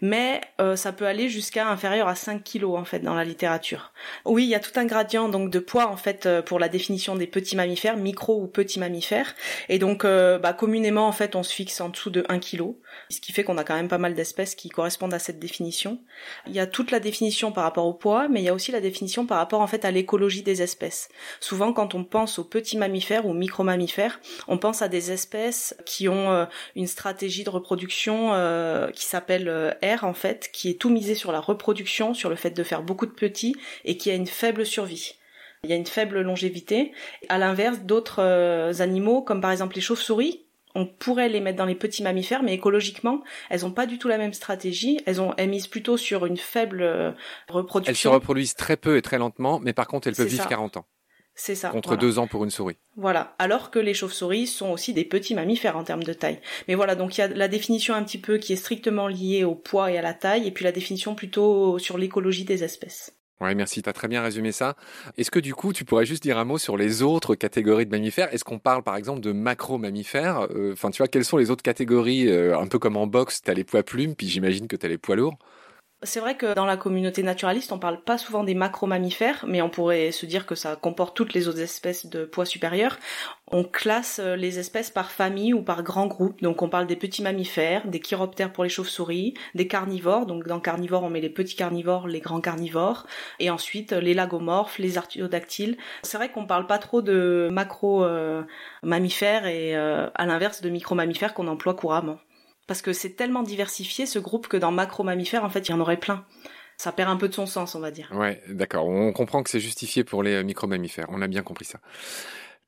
mais 0.00 0.40
euh, 0.60 0.76
ça 0.76 0.92
peut 0.92 1.06
aller 1.06 1.28
jusqu'à 1.28 1.68
inférieur 1.68 2.08
à 2.08 2.14
5 2.14 2.42
kilos 2.42 2.78
en 2.78 2.84
fait 2.84 3.00
dans 3.00 3.14
la 3.14 3.24
littérature. 3.24 3.92
Oui, 4.24 4.44
il 4.44 4.48
y 4.48 4.54
a 4.54 4.60
tout 4.60 4.72
un 4.76 4.86
gradient 4.86 5.28
donc 5.28 5.50
de 5.50 5.58
poids 5.58 5.88
en 5.88 5.96
fait 5.96 6.24
euh, 6.24 6.40
pour 6.40 6.58
la 6.58 6.68
définition 6.68 7.16
des 7.16 7.26
petits 7.26 7.54
mammifères, 7.54 7.98
micro 7.98 8.40
ou 8.40 8.46
petits 8.46 8.80
mammifères, 8.80 9.34
et 9.68 9.78
donc 9.78 10.04
bah, 10.04 10.52
communément 10.52 11.06
en 11.06 11.12
fait 11.12 11.36
on 11.36 11.42
se 11.42 11.52
fixe 11.52 11.80
en 11.80 11.90
dessous 11.90 12.10
de 12.10 12.24
1 12.28 12.38
kilo, 12.38 12.80
ce 13.10 13.20
qui 13.20 13.32
fait 13.32 13.44
qu'on 13.44 13.58
a 13.58 13.64
quand 13.64 13.74
même 13.74 13.88
pas 13.88 13.98
mal 13.98 14.14
d'espèces 14.14 14.54
qui 14.54 14.68
correspondent 14.68 15.14
à 15.14 15.18
cette 15.18 15.38
définition. 15.38 16.00
Il 16.46 16.52
y 16.52 16.60
a 16.60 16.66
toute 16.66 16.90
la 16.90 17.00
définition 17.00 17.52
par 17.52 17.64
rapport 17.64 17.86
au 17.86 17.94
poids, 17.94 18.28
mais 18.28 18.40
il 18.40 18.44
y 18.44 18.48
a 18.48 18.54
aussi 18.54 18.72
la 18.72 18.80
définition 18.80 19.26
par 19.26 19.38
rapport 19.38 19.60
en 19.60 19.66
fait 19.66 19.84
à 19.84 19.90
l'écologie 19.90 20.42
des 20.42 20.62
espèces. 20.62 21.08
Souvent 21.40 21.72
quand 21.72 21.94
on 21.94 22.04
pense 22.04 22.38
aux 22.38 22.44
petits 22.44 22.76
mammifères 22.76 23.26
ou 23.26 23.32
micro 23.32 23.62
mammifères, 23.62 24.20
on 24.48 24.58
pense 24.58 24.82
à 24.82 24.88
des 24.88 25.12
espèces 25.12 25.76
qui 25.84 26.08
ont 26.08 26.30
euh, 26.32 26.46
une 26.74 26.86
stratégie 26.86 27.44
de 27.44 27.50
reproduction 27.50 28.34
euh, 28.34 28.90
qui 28.90 29.04
s'appelle 29.04 29.48
euh, 29.48 29.72
R 29.82 30.04
en 30.04 30.14
fait, 30.14 30.50
qui 30.52 30.70
est 30.70 30.80
tout 30.80 30.90
misé 30.90 31.14
sur 31.14 31.32
la 31.32 31.40
reproduction, 31.40 32.14
sur 32.14 32.30
le 32.30 32.36
fait 32.36 32.50
de 32.50 32.62
faire 32.62 32.82
beaucoup 32.82 33.06
de 33.06 33.12
petits 33.12 33.56
et 33.84 33.96
qui 33.96 34.10
a 34.10 34.14
une 34.14 34.26
faible 34.26 34.66
survie. 34.66 35.14
Il 35.64 35.70
y 35.70 35.72
a 35.72 35.76
une 35.76 35.86
faible 35.86 36.20
longévité. 36.20 36.92
À 37.28 37.38
l'inverse, 37.38 37.80
d'autres 37.80 38.20
animaux, 38.80 39.22
comme 39.22 39.40
par 39.40 39.50
exemple 39.50 39.74
les 39.74 39.80
chauves-souris, 39.80 40.45
on 40.76 40.86
pourrait 40.86 41.28
les 41.28 41.40
mettre 41.40 41.58
dans 41.58 41.64
les 41.64 41.74
petits 41.74 42.02
mammifères, 42.02 42.42
mais 42.42 42.54
écologiquement, 42.54 43.22
elles 43.50 43.62
n'ont 43.62 43.72
pas 43.72 43.86
du 43.86 43.98
tout 43.98 44.08
la 44.08 44.18
même 44.18 44.34
stratégie. 44.34 45.00
Elles 45.06 45.20
ont 45.20 45.34
elles 45.36 45.48
misent 45.48 45.66
plutôt 45.66 45.96
sur 45.96 46.26
une 46.26 46.36
faible 46.36 47.14
reproduction. 47.48 47.90
Elles 47.90 47.96
se 47.96 48.08
reproduisent 48.08 48.54
très 48.54 48.76
peu 48.76 48.96
et 48.96 49.02
très 49.02 49.18
lentement, 49.18 49.58
mais 49.60 49.72
par 49.72 49.88
contre, 49.88 50.06
elles 50.06 50.14
peuvent 50.14 50.26
vivre 50.26 50.48
40 50.48 50.76
ans. 50.76 50.86
C'est 51.38 51.54
ça. 51.54 51.68
Contre 51.68 51.96
deux 51.96 52.18
ans 52.18 52.26
pour 52.26 52.44
une 52.44 52.50
souris. 52.50 52.78
Voilà. 52.96 53.34
Alors 53.38 53.70
que 53.70 53.78
les 53.78 53.92
chauves-souris 53.92 54.46
sont 54.46 54.70
aussi 54.70 54.94
des 54.94 55.04
petits 55.04 55.34
mammifères 55.34 55.76
en 55.76 55.84
termes 55.84 56.02
de 56.02 56.14
taille. 56.14 56.40
Mais 56.66 56.74
voilà, 56.74 56.94
donc 56.94 57.16
il 57.16 57.20
y 57.20 57.24
a 57.24 57.28
la 57.28 57.46
définition 57.46 57.94
un 57.94 58.02
petit 58.02 58.18
peu 58.18 58.38
qui 58.38 58.54
est 58.54 58.56
strictement 58.56 59.06
liée 59.06 59.44
au 59.44 59.54
poids 59.54 59.92
et 59.92 59.98
à 59.98 60.02
la 60.02 60.14
taille, 60.14 60.46
et 60.46 60.50
puis 60.50 60.64
la 60.64 60.72
définition 60.72 61.14
plutôt 61.14 61.78
sur 61.78 61.98
l'écologie 61.98 62.44
des 62.44 62.64
espèces. 62.64 63.14
Ouais, 63.40 63.54
merci, 63.54 63.82
tu 63.82 63.88
as 63.90 63.92
très 63.92 64.08
bien 64.08 64.22
résumé 64.22 64.50
ça. 64.50 64.76
Est-ce 65.18 65.30
que 65.30 65.38
du 65.38 65.54
coup, 65.54 65.74
tu 65.74 65.84
pourrais 65.84 66.06
juste 66.06 66.22
dire 66.22 66.38
un 66.38 66.44
mot 66.46 66.56
sur 66.56 66.78
les 66.78 67.02
autres 67.02 67.34
catégories 67.34 67.84
de 67.84 67.90
mammifères? 67.90 68.32
Est-ce 68.32 68.44
qu'on 68.44 68.58
parle 68.58 68.82
par 68.82 68.96
exemple 68.96 69.20
de 69.20 69.32
macro-mammifères? 69.32 70.46
Euh, 70.52 70.72
Enfin, 70.72 70.90
tu 70.90 70.98
vois, 70.98 71.08
quelles 71.08 71.24
sont 71.24 71.36
les 71.36 71.50
autres 71.50 71.62
catégories 71.62 72.28
euh, 72.30 72.58
Un 72.58 72.66
peu 72.66 72.78
comme 72.78 72.96
en 72.96 73.06
boxe, 73.06 73.42
tu 73.42 73.50
as 73.50 73.54
les 73.54 73.64
poids 73.64 73.82
plumes, 73.82 74.14
puis 74.14 74.26
j'imagine 74.28 74.68
que 74.68 74.76
tu 74.76 74.86
as 74.86 74.88
les 74.88 74.96
poids 74.98 75.16
lourds? 75.16 75.36
C'est 76.02 76.20
vrai 76.20 76.36
que 76.36 76.54
dans 76.54 76.66
la 76.66 76.76
communauté 76.76 77.22
naturaliste, 77.22 77.72
on 77.72 77.78
parle 77.78 78.02
pas 78.02 78.18
souvent 78.18 78.44
des 78.44 78.54
macro-mammifères, 78.54 79.46
mais 79.48 79.62
on 79.62 79.70
pourrait 79.70 80.12
se 80.12 80.26
dire 80.26 80.44
que 80.44 80.54
ça 80.54 80.76
comporte 80.76 81.16
toutes 81.16 81.32
les 81.32 81.48
autres 81.48 81.60
espèces 81.62 82.04
de 82.04 82.26
poids 82.26 82.44
supérieurs. 82.44 82.98
On 83.50 83.64
classe 83.64 84.18
euh, 84.18 84.36
les 84.36 84.58
espèces 84.58 84.90
par 84.90 85.10
famille 85.10 85.54
ou 85.54 85.62
par 85.62 85.82
grands 85.82 86.06
groupes. 86.06 86.42
Donc 86.42 86.60
on 86.60 86.68
parle 86.68 86.86
des 86.86 86.96
petits 86.96 87.22
mammifères, 87.22 87.88
des 87.88 87.98
chiroptères 88.00 88.52
pour 88.52 88.62
les 88.62 88.68
chauves-souris, 88.68 89.32
des 89.54 89.68
carnivores. 89.68 90.26
Donc 90.26 90.46
dans 90.46 90.60
carnivores, 90.60 91.02
on 91.02 91.08
met 91.08 91.22
les 91.22 91.30
petits 91.30 91.56
carnivores, 91.56 92.08
les 92.08 92.20
grands 92.20 92.42
carnivores, 92.42 93.06
et 93.40 93.48
ensuite 93.48 93.92
les 93.92 94.12
lagomorphes, 94.12 94.78
les 94.78 94.98
artiodactyles. 94.98 95.78
C'est 96.02 96.18
vrai 96.18 96.30
qu'on 96.30 96.46
parle 96.46 96.66
pas 96.66 96.78
trop 96.78 97.00
de 97.00 97.48
macro-mammifères 97.50 99.44
euh, 99.46 99.48
et 99.48 99.74
euh, 99.74 100.10
à 100.14 100.26
l'inverse 100.26 100.60
de 100.60 100.68
micro-mammifères 100.68 101.32
qu'on 101.32 101.48
emploie 101.48 101.72
couramment. 101.74 102.18
Parce 102.66 102.82
que 102.82 102.92
c'est 102.92 103.10
tellement 103.10 103.42
diversifié 103.42 104.06
ce 104.06 104.18
groupe 104.18 104.48
que 104.48 104.56
dans 104.56 104.72
macro-mammifères, 104.72 105.44
en 105.44 105.50
fait, 105.50 105.68
il 105.68 105.72
y 105.72 105.74
en 105.74 105.80
aurait 105.80 105.98
plein. 105.98 106.24
Ça 106.76 106.92
perd 106.92 107.10
un 107.10 107.16
peu 107.16 107.28
de 107.28 107.34
son 107.34 107.46
sens, 107.46 107.74
on 107.74 107.80
va 107.80 107.90
dire. 107.90 108.10
Ouais, 108.14 108.42
d'accord. 108.48 108.86
On 108.86 109.12
comprend 109.12 109.42
que 109.42 109.50
c'est 109.50 109.60
justifié 109.60 110.04
pour 110.04 110.22
les 110.22 110.34
euh, 110.34 110.42
micro-mammifères. 110.42 111.06
On 111.08 111.22
a 111.22 111.26
bien 111.26 111.42
compris 111.42 111.64
ça. 111.64 111.80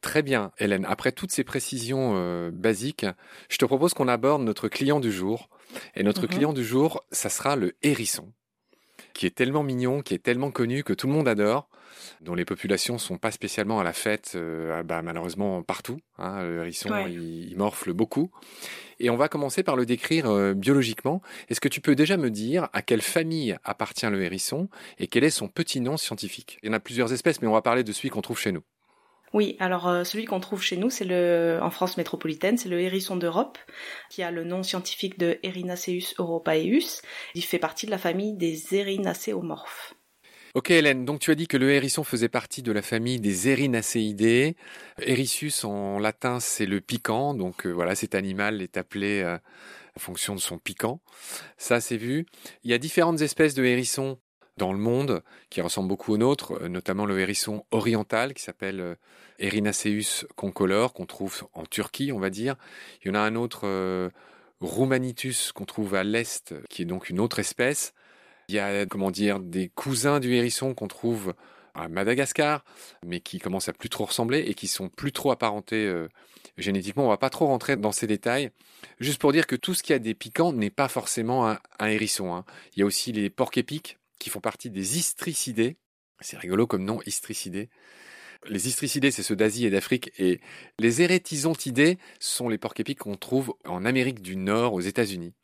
Très 0.00 0.22
bien, 0.22 0.52
Hélène. 0.58 0.86
Après 0.88 1.12
toutes 1.12 1.32
ces 1.32 1.44
précisions 1.44 2.12
euh, 2.14 2.50
basiques, 2.52 3.04
je 3.48 3.58
te 3.58 3.64
propose 3.64 3.94
qu'on 3.94 4.08
aborde 4.08 4.42
notre 4.42 4.68
client 4.68 5.00
du 5.00 5.12
jour. 5.12 5.50
Et 5.94 6.02
notre 6.02 6.22
mhm. 6.22 6.28
client 6.28 6.52
du 6.52 6.64
jour, 6.64 7.04
ça 7.10 7.28
sera 7.28 7.56
le 7.56 7.76
hérisson, 7.82 8.32
qui 9.18 9.26
est 9.26 9.34
tellement 9.34 9.64
mignon, 9.64 10.00
qui 10.00 10.14
est 10.14 10.22
tellement 10.22 10.52
connu 10.52 10.84
que 10.84 10.92
tout 10.92 11.08
le 11.08 11.12
monde 11.12 11.26
adore, 11.26 11.68
dont 12.20 12.36
les 12.36 12.44
populations 12.44 12.98
sont 12.98 13.18
pas 13.18 13.32
spécialement 13.32 13.80
à 13.80 13.82
la 13.82 13.92
fête, 13.92 14.34
euh, 14.36 14.84
bah, 14.84 15.02
malheureusement 15.02 15.60
partout. 15.64 15.98
Hein. 16.18 16.44
le 16.44 16.58
hérisson, 16.58 16.96
il, 17.08 17.50
il 17.50 17.56
morfle 17.56 17.92
beaucoup. 17.92 18.30
Et 19.00 19.10
on 19.10 19.16
va 19.16 19.28
commencer 19.28 19.64
par 19.64 19.74
le 19.74 19.86
décrire 19.86 20.30
euh, 20.30 20.54
biologiquement. 20.54 21.20
Est-ce 21.48 21.60
que 21.60 21.66
tu 21.66 21.80
peux 21.80 21.96
déjà 21.96 22.16
me 22.16 22.30
dire 22.30 22.68
à 22.72 22.80
quelle 22.80 23.02
famille 23.02 23.56
appartient 23.64 24.06
le 24.08 24.22
hérisson 24.22 24.68
et 25.00 25.08
quel 25.08 25.24
est 25.24 25.30
son 25.30 25.48
petit 25.48 25.80
nom 25.80 25.96
scientifique? 25.96 26.60
Il 26.62 26.68
y 26.68 26.70
en 26.70 26.74
a 26.74 26.80
plusieurs 26.80 27.12
espèces, 27.12 27.42
mais 27.42 27.48
on 27.48 27.52
va 27.52 27.62
parler 27.62 27.82
de 27.82 27.90
celui 27.90 28.10
qu'on 28.10 28.22
trouve 28.22 28.38
chez 28.38 28.52
nous. 28.52 28.62
Oui, 29.34 29.56
alors 29.58 29.88
euh, 29.88 30.04
celui 30.04 30.24
qu'on 30.24 30.40
trouve 30.40 30.62
chez 30.62 30.76
nous, 30.76 30.90
c'est 30.90 31.04
le 31.04 31.58
en 31.62 31.70
France 31.70 31.96
métropolitaine, 31.96 32.56
c'est 32.56 32.68
le 32.68 32.80
hérisson 32.80 33.16
d'Europe, 33.16 33.58
qui 34.10 34.22
a 34.22 34.30
le 34.30 34.44
nom 34.44 34.62
scientifique 34.62 35.18
de 35.18 35.38
Erinaceus 35.42 36.14
europaeus. 36.18 37.02
Il 37.34 37.44
fait 37.44 37.58
partie 37.58 37.86
de 37.86 37.90
la 37.90 37.98
famille 37.98 38.34
des 38.34 38.74
Erinacéomorphes. 38.74 39.94
Ok 40.54 40.70
Hélène, 40.70 41.04
donc 41.04 41.20
tu 41.20 41.30
as 41.30 41.34
dit 41.34 41.46
que 41.46 41.58
le 41.58 41.70
hérisson 41.70 42.04
faisait 42.04 42.30
partie 42.30 42.62
de 42.62 42.72
la 42.72 42.80
famille 42.80 43.20
des 43.20 43.48
Erinaceidae. 43.48 44.54
Hérissus 44.98 45.64
en 45.64 45.98
latin 45.98 46.40
c'est 46.40 46.64
le 46.64 46.80
piquant, 46.80 47.34
donc 47.34 47.66
euh, 47.66 47.70
voilà 47.70 47.94
cet 47.94 48.14
animal 48.14 48.62
est 48.62 48.78
appelé 48.78 49.20
euh, 49.20 49.36
en 49.94 50.00
fonction 50.00 50.34
de 50.34 50.40
son 50.40 50.58
piquant. 50.58 51.00
Ça 51.58 51.80
c'est 51.82 51.98
vu. 51.98 52.24
Il 52.64 52.70
y 52.70 52.74
a 52.74 52.78
différentes 52.78 53.20
espèces 53.20 53.54
de 53.54 53.62
hérissons 53.62 54.18
dans 54.58 54.72
le 54.72 54.78
monde 54.78 55.22
qui 55.48 55.60
ressemblent 55.60 55.88
beaucoup 55.88 56.12
aux 56.12 56.18
nôtres, 56.18 56.52
euh, 56.60 56.68
notamment 56.68 57.06
le 57.06 57.18
hérisson 57.18 57.64
oriental 57.70 58.34
qui 58.34 58.42
s'appelle 58.42 58.96
Erinaceus 59.38 60.26
concolor 60.36 60.92
qu'on 60.92 61.06
trouve 61.06 61.48
en 61.54 61.64
Turquie 61.64 62.12
on 62.12 62.18
va 62.18 62.30
dire. 62.30 62.56
Il 63.02 63.08
y 63.08 63.10
en 63.10 63.14
a 63.14 63.20
un 63.20 63.36
autre 63.36 64.10
Roumanitus 64.60 65.52
qu'on 65.52 65.64
trouve 65.64 65.94
à 65.94 66.04
l'est 66.04 66.54
qui 66.68 66.82
est 66.82 66.86
donc 66.86 67.08
une 67.08 67.20
autre 67.20 67.38
espèce. 67.38 67.94
Il 68.48 68.54
y 68.54 68.58
a, 68.58 68.86
comment 68.86 69.10
dire, 69.10 69.40
des 69.40 69.68
cousins 69.68 70.20
du 70.20 70.34
hérisson 70.34 70.74
qu'on 70.74 70.88
trouve 70.88 71.34
à 71.78 71.88
Madagascar, 71.88 72.64
mais 73.04 73.20
qui 73.20 73.38
commencent 73.38 73.68
à 73.68 73.72
plus 73.72 73.88
trop 73.88 74.06
ressembler 74.06 74.40
et 74.40 74.54
qui 74.54 74.66
sont 74.66 74.88
plus 74.88 75.12
trop 75.12 75.30
apparentés 75.30 75.86
euh, 75.86 76.08
génétiquement. 76.56 77.04
On 77.04 77.08
va 77.08 77.18
pas 77.18 77.30
trop 77.30 77.46
rentrer 77.46 77.76
dans 77.76 77.92
ces 77.92 78.06
détails. 78.06 78.50
Juste 78.98 79.20
pour 79.20 79.32
dire 79.32 79.46
que 79.46 79.56
tout 79.56 79.74
ce 79.74 79.82
qui 79.82 79.92
a 79.92 79.98
des 79.98 80.14
piquants 80.14 80.52
n'est 80.52 80.70
pas 80.70 80.88
forcément 80.88 81.48
un, 81.48 81.58
hérisson. 81.86 82.34
Hein. 82.34 82.44
Il 82.74 82.80
y 82.80 82.82
a 82.82 82.86
aussi 82.86 83.12
les 83.12 83.30
porcs 83.30 83.56
épiques 83.56 83.98
qui 84.18 84.30
font 84.30 84.40
partie 84.40 84.70
des 84.70 84.98
istricidés. 84.98 85.76
C'est 86.20 86.38
rigolo 86.38 86.66
comme 86.66 86.84
nom, 86.84 87.00
istricidés. 87.06 87.68
Les 88.46 88.68
istricidés, 88.68 89.10
c'est 89.10 89.22
ceux 89.22 89.36
d'Asie 89.36 89.66
et 89.66 89.70
d'Afrique, 89.70 90.12
et 90.18 90.40
les 90.78 91.02
érétisontidés 91.02 91.98
sont 92.20 92.48
les 92.48 92.58
porcs 92.58 92.78
épiques 92.78 93.00
qu'on 93.00 93.16
trouve 93.16 93.54
en 93.64 93.84
Amérique 93.84 94.22
du 94.22 94.36
Nord, 94.36 94.74
aux 94.74 94.80
États-Unis. 94.80 95.34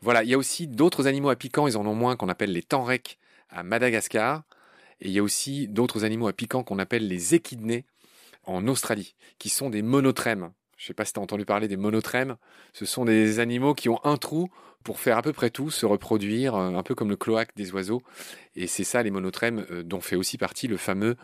Voilà, 0.00 0.22
il 0.22 0.28
y 0.28 0.34
a 0.34 0.38
aussi 0.38 0.66
d'autres 0.66 1.06
animaux 1.06 1.30
à 1.30 1.36
piquant, 1.36 1.66
ils 1.66 1.76
en 1.78 1.86
ont 1.86 1.94
moins, 1.94 2.16
qu'on 2.16 2.28
appelle 2.28 2.52
les 2.52 2.62
tenrecs 2.62 3.18
à 3.48 3.62
Madagascar. 3.62 4.42
Et 5.00 5.08
il 5.08 5.12
y 5.12 5.18
a 5.18 5.22
aussi 5.22 5.68
d'autres 5.68 6.04
animaux 6.04 6.28
à 6.28 6.32
piquant 6.32 6.62
qu'on 6.62 6.78
appelle 6.78 7.08
les 7.08 7.34
échidnés 7.34 7.86
en 8.44 8.66
Australie, 8.68 9.14
qui 9.38 9.48
sont 9.48 9.70
des 9.70 9.82
monotrèmes. 9.82 10.52
Je 10.82 10.86
ne 10.86 10.88
sais 10.88 10.94
pas 10.94 11.04
si 11.04 11.12
tu 11.12 11.20
as 11.20 11.22
entendu 11.22 11.44
parler 11.44 11.68
des 11.68 11.76
monotrèmes. 11.76 12.34
Ce 12.72 12.86
sont 12.86 13.04
des 13.04 13.38
animaux 13.38 13.72
qui 13.72 13.88
ont 13.88 14.04
un 14.04 14.16
trou 14.16 14.48
pour 14.82 14.98
faire 14.98 15.16
à 15.16 15.22
peu 15.22 15.32
près 15.32 15.48
tout, 15.48 15.70
se 15.70 15.86
reproduire, 15.86 16.56
euh, 16.56 16.74
un 16.74 16.82
peu 16.82 16.96
comme 16.96 17.08
le 17.08 17.14
cloaque 17.14 17.54
des 17.54 17.70
oiseaux. 17.70 18.02
Et 18.56 18.66
c'est 18.66 18.82
ça 18.82 19.00
les 19.04 19.12
monotrèmes 19.12 19.64
euh, 19.70 19.84
dont 19.84 20.00
fait 20.00 20.16
aussi 20.16 20.38
partie 20.38 20.66
le 20.66 20.76
fameux 20.76 21.14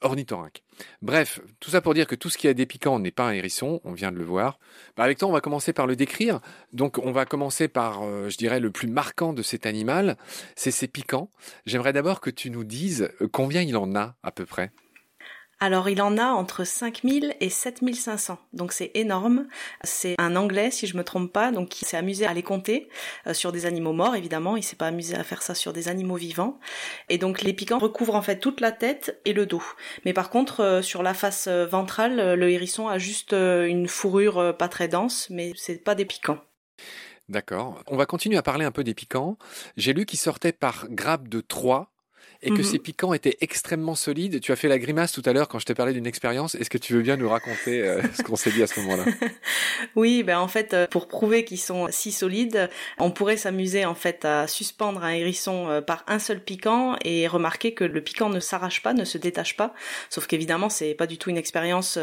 ornithorynque. 0.00 0.62
Bref, 1.02 1.40
tout 1.60 1.68
ça 1.68 1.82
pour 1.82 1.92
dire 1.92 2.06
que 2.06 2.14
tout 2.14 2.30
ce 2.30 2.38
qui 2.38 2.48
a 2.48 2.54
des 2.54 2.64
piquants 2.64 2.98
n'est 2.98 3.10
pas 3.10 3.28
un 3.28 3.32
hérisson, 3.32 3.82
on 3.84 3.92
vient 3.92 4.12
de 4.12 4.16
le 4.16 4.24
voir. 4.24 4.58
Bah, 4.96 5.04
avec 5.04 5.18
toi, 5.18 5.28
on 5.28 5.32
va 5.32 5.42
commencer 5.42 5.74
par 5.74 5.86
le 5.86 5.94
décrire. 5.94 6.40
Donc, 6.72 6.96
on 6.96 7.12
va 7.12 7.26
commencer 7.26 7.68
par, 7.68 8.04
euh, 8.04 8.30
je 8.30 8.38
dirais, 8.38 8.60
le 8.60 8.70
plus 8.70 8.88
marquant 8.88 9.34
de 9.34 9.42
cet 9.42 9.66
animal, 9.66 10.16
c'est 10.56 10.70
ses 10.70 10.88
piquants. 10.88 11.28
J'aimerais 11.66 11.92
d'abord 11.92 12.22
que 12.22 12.30
tu 12.30 12.48
nous 12.48 12.64
dises 12.64 13.10
combien 13.30 13.60
il 13.60 13.76
en 13.76 13.94
a 13.94 14.16
à 14.22 14.32
peu 14.32 14.46
près? 14.46 14.72
Alors 15.62 15.88
il 15.88 16.02
en 16.02 16.18
a 16.18 16.24
entre 16.24 16.64
5000 16.64 17.36
et 17.38 17.48
7500, 17.48 18.36
donc 18.52 18.72
c'est 18.72 18.90
énorme. 18.94 19.46
C'est 19.84 20.16
un 20.18 20.34
Anglais, 20.34 20.72
si 20.72 20.88
je 20.88 20.96
me 20.96 21.04
trompe 21.04 21.32
pas, 21.32 21.52
donc 21.52 21.68
qui 21.68 21.84
s'est 21.84 21.96
amusé 21.96 22.26
à 22.26 22.34
les 22.34 22.42
compter 22.42 22.88
euh, 23.28 23.32
sur 23.32 23.52
des 23.52 23.64
animaux 23.64 23.92
morts, 23.92 24.16
évidemment. 24.16 24.56
Il 24.56 24.64
s'est 24.64 24.74
pas 24.74 24.88
amusé 24.88 25.14
à 25.14 25.22
faire 25.22 25.40
ça 25.40 25.54
sur 25.54 25.72
des 25.72 25.86
animaux 25.86 26.16
vivants. 26.16 26.58
Et 27.08 27.16
donc 27.16 27.42
les 27.42 27.52
piquants 27.52 27.78
recouvrent 27.78 28.16
en 28.16 28.22
fait 28.22 28.40
toute 28.40 28.60
la 28.60 28.72
tête 28.72 29.20
et 29.24 29.32
le 29.32 29.46
dos. 29.46 29.62
Mais 30.04 30.12
par 30.12 30.30
contre, 30.30 30.64
euh, 30.64 30.82
sur 30.82 31.04
la 31.04 31.14
face 31.14 31.46
euh, 31.46 31.64
ventrale, 31.64 32.34
le 32.34 32.50
hérisson 32.50 32.88
a 32.88 32.98
juste 32.98 33.32
une 33.32 33.86
fourrure 33.86 34.56
pas 34.58 34.66
très 34.66 34.88
dense, 34.88 35.28
mais 35.30 35.52
c'est 35.54 35.84
pas 35.84 35.94
des 35.94 36.06
piquants. 36.06 36.40
D'accord. 37.28 37.84
On 37.86 37.96
va 37.96 38.06
continuer 38.06 38.36
à 38.36 38.42
parler 38.42 38.64
un 38.64 38.72
peu 38.72 38.82
des 38.82 38.94
piquants. 38.94 39.38
J'ai 39.76 39.92
lu 39.92 40.06
qu'ils 40.06 40.18
sortaient 40.18 40.50
par 40.50 40.88
grappe 40.90 41.28
de 41.28 41.40
3 41.40 41.91
et 42.42 42.50
que 42.50 42.62
ces 42.62 42.78
mhm. 42.78 42.82
piquants 42.82 43.14
étaient 43.14 43.36
extrêmement 43.40 43.94
solides. 43.94 44.40
Tu 44.40 44.50
as 44.50 44.56
fait 44.56 44.68
la 44.68 44.78
grimace 44.78 45.12
tout 45.12 45.22
à 45.24 45.32
l'heure 45.32 45.48
quand 45.48 45.60
je 45.60 45.66
t'ai 45.66 45.74
parlé 45.74 45.92
d'une 45.92 46.06
expérience. 46.06 46.56
Est-ce 46.56 46.70
que 46.70 46.78
tu 46.78 46.92
veux 46.92 47.02
bien 47.02 47.16
nous 47.16 47.28
raconter 47.28 47.82
euh, 47.82 48.02
ce 48.14 48.22
qu'on 48.22 48.36
s'est 48.36 48.50
dit 48.50 48.62
à 48.62 48.66
ce 48.66 48.80
moment-là? 48.80 49.04
Oui, 49.96 50.22
ben 50.22 50.38
en 50.38 50.48
fait, 50.48 50.74
euh, 50.74 50.86
pour 50.86 51.06
prouver 51.06 51.44
qu'ils 51.44 51.60
sont 51.60 51.88
si 51.90 52.12
solides, 52.12 52.68
on 52.98 53.10
pourrait 53.10 53.36
s'amuser 53.36 53.84
en 53.84 53.94
fait 53.94 54.24
à 54.24 54.46
suspendre 54.46 55.04
un 55.04 55.10
hérisson 55.10 55.68
euh, 55.68 55.80
par 55.80 56.04
un 56.08 56.18
seul 56.18 56.40
piquant 56.40 56.96
et 57.04 57.26
remarquer 57.28 57.74
que 57.74 57.84
le 57.84 58.00
piquant 58.00 58.28
ne 58.28 58.40
s'arrache 58.40 58.82
pas, 58.82 58.92
ne 58.92 59.04
se 59.04 59.18
détache 59.18 59.56
pas. 59.56 59.74
Sauf 60.10 60.26
qu'évidemment, 60.26 60.68
c'est 60.68 60.94
pas 60.94 61.06
du 61.06 61.18
tout 61.18 61.30
une 61.30 61.36
expérience 61.36 61.98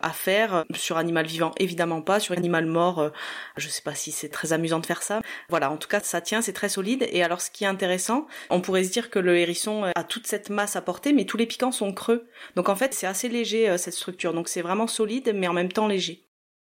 à 0.00 0.10
faire 0.10 0.64
sur 0.74 0.96
animal 0.96 1.26
vivant, 1.26 1.52
évidemment 1.58 2.02
pas. 2.02 2.20
Sur 2.20 2.36
animal 2.36 2.66
mort, 2.66 3.10
je 3.56 3.68
sais 3.68 3.82
pas 3.82 3.94
si 3.94 4.12
c'est 4.12 4.28
très 4.28 4.52
amusant 4.52 4.80
de 4.80 4.86
faire 4.86 5.02
ça. 5.02 5.20
Voilà, 5.48 5.70
en 5.70 5.76
tout 5.76 5.88
cas, 5.88 6.00
ça 6.00 6.20
tient, 6.20 6.42
c'est 6.42 6.52
très 6.52 6.68
solide. 6.68 7.06
Et 7.12 7.22
alors, 7.22 7.40
ce 7.40 7.50
qui 7.50 7.64
est 7.64 7.68
intéressant, 7.68 8.26
on 8.50 8.60
pourrait 8.60 8.84
se 8.84 8.92
dire 8.92 9.10
que 9.10 9.18
le 9.18 9.36
hérisson 9.36 9.75
à 9.84 10.04
toute 10.04 10.26
cette 10.26 10.50
masse 10.50 10.76
à 10.76 10.82
porter, 10.82 11.12
mais 11.12 11.24
tous 11.24 11.36
les 11.36 11.46
piquants 11.46 11.72
sont 11.72 11.92
creux. 11.92 12.28
Donc 12.54 12.68
en 12.68 12.76
fait, 12.76 12.94
c'est 12.94 13.06
assez 13.06 13.28
léger 13.28 13.68
euh, 13.68 13.76
cette 13.76 13.94
structure. 13.94 14.32
Donc 14.32 14.48
c'est 14.48 14.62
vraiment 14.62 14.86
solide, 14.86 15.32
mais 15.34 15.48
en 15.48 15.52
même 15.52 15.72
temps 15.72 15.88
léger. 15.88 16.26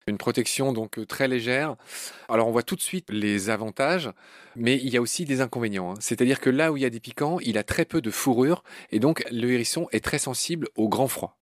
Une 0.07 0.17
protection 0.17 0.71
donc 0.71 0.99
euh, 0.99 1.05
très 1.05 1.27
légère. 1.27 1.75
Alors 2.29 2.47
on 2.47 2.51
voit 2.51 2.63
tout 2.63 2.75
de 2.75 2.81
suite 2.81 3.09
les 3.09 3.49
avantages, 3.49 4.09
mais 4.55 4.75
il 4.77 4.89
y 4.89 4.97
a 4.97 5.01
aussi 5.01 5.25
des 5.25 5.41
inconvénients. 5.41 5.91
Hein. 5.91 5.99
C'est-à-dire 5.99 6.39
que 6.39 6.49
là 6.49 6.71
où 6.71 6.77
il 6.77 6.83
y 6.83 6.85
a 6.85 6.89
des 6.89 7.01
piquants, 7.01 7.39
il 7.41 7.57
a 7.57 7.63
très 7.63 7.83
peu 7.83 8.01
de 8.01 8.09
fourrure, 8.09 8.63
et 8.91 8.99
donc 8.99 9.25
le 9.31 9.51
hérisson 9.51 9.87
est 9.91 10.03
très 10.03 10.19
sensible 10.19 10.69
au 10.75 10.87
grand 10.87 11.07
froid. 11.07 11.37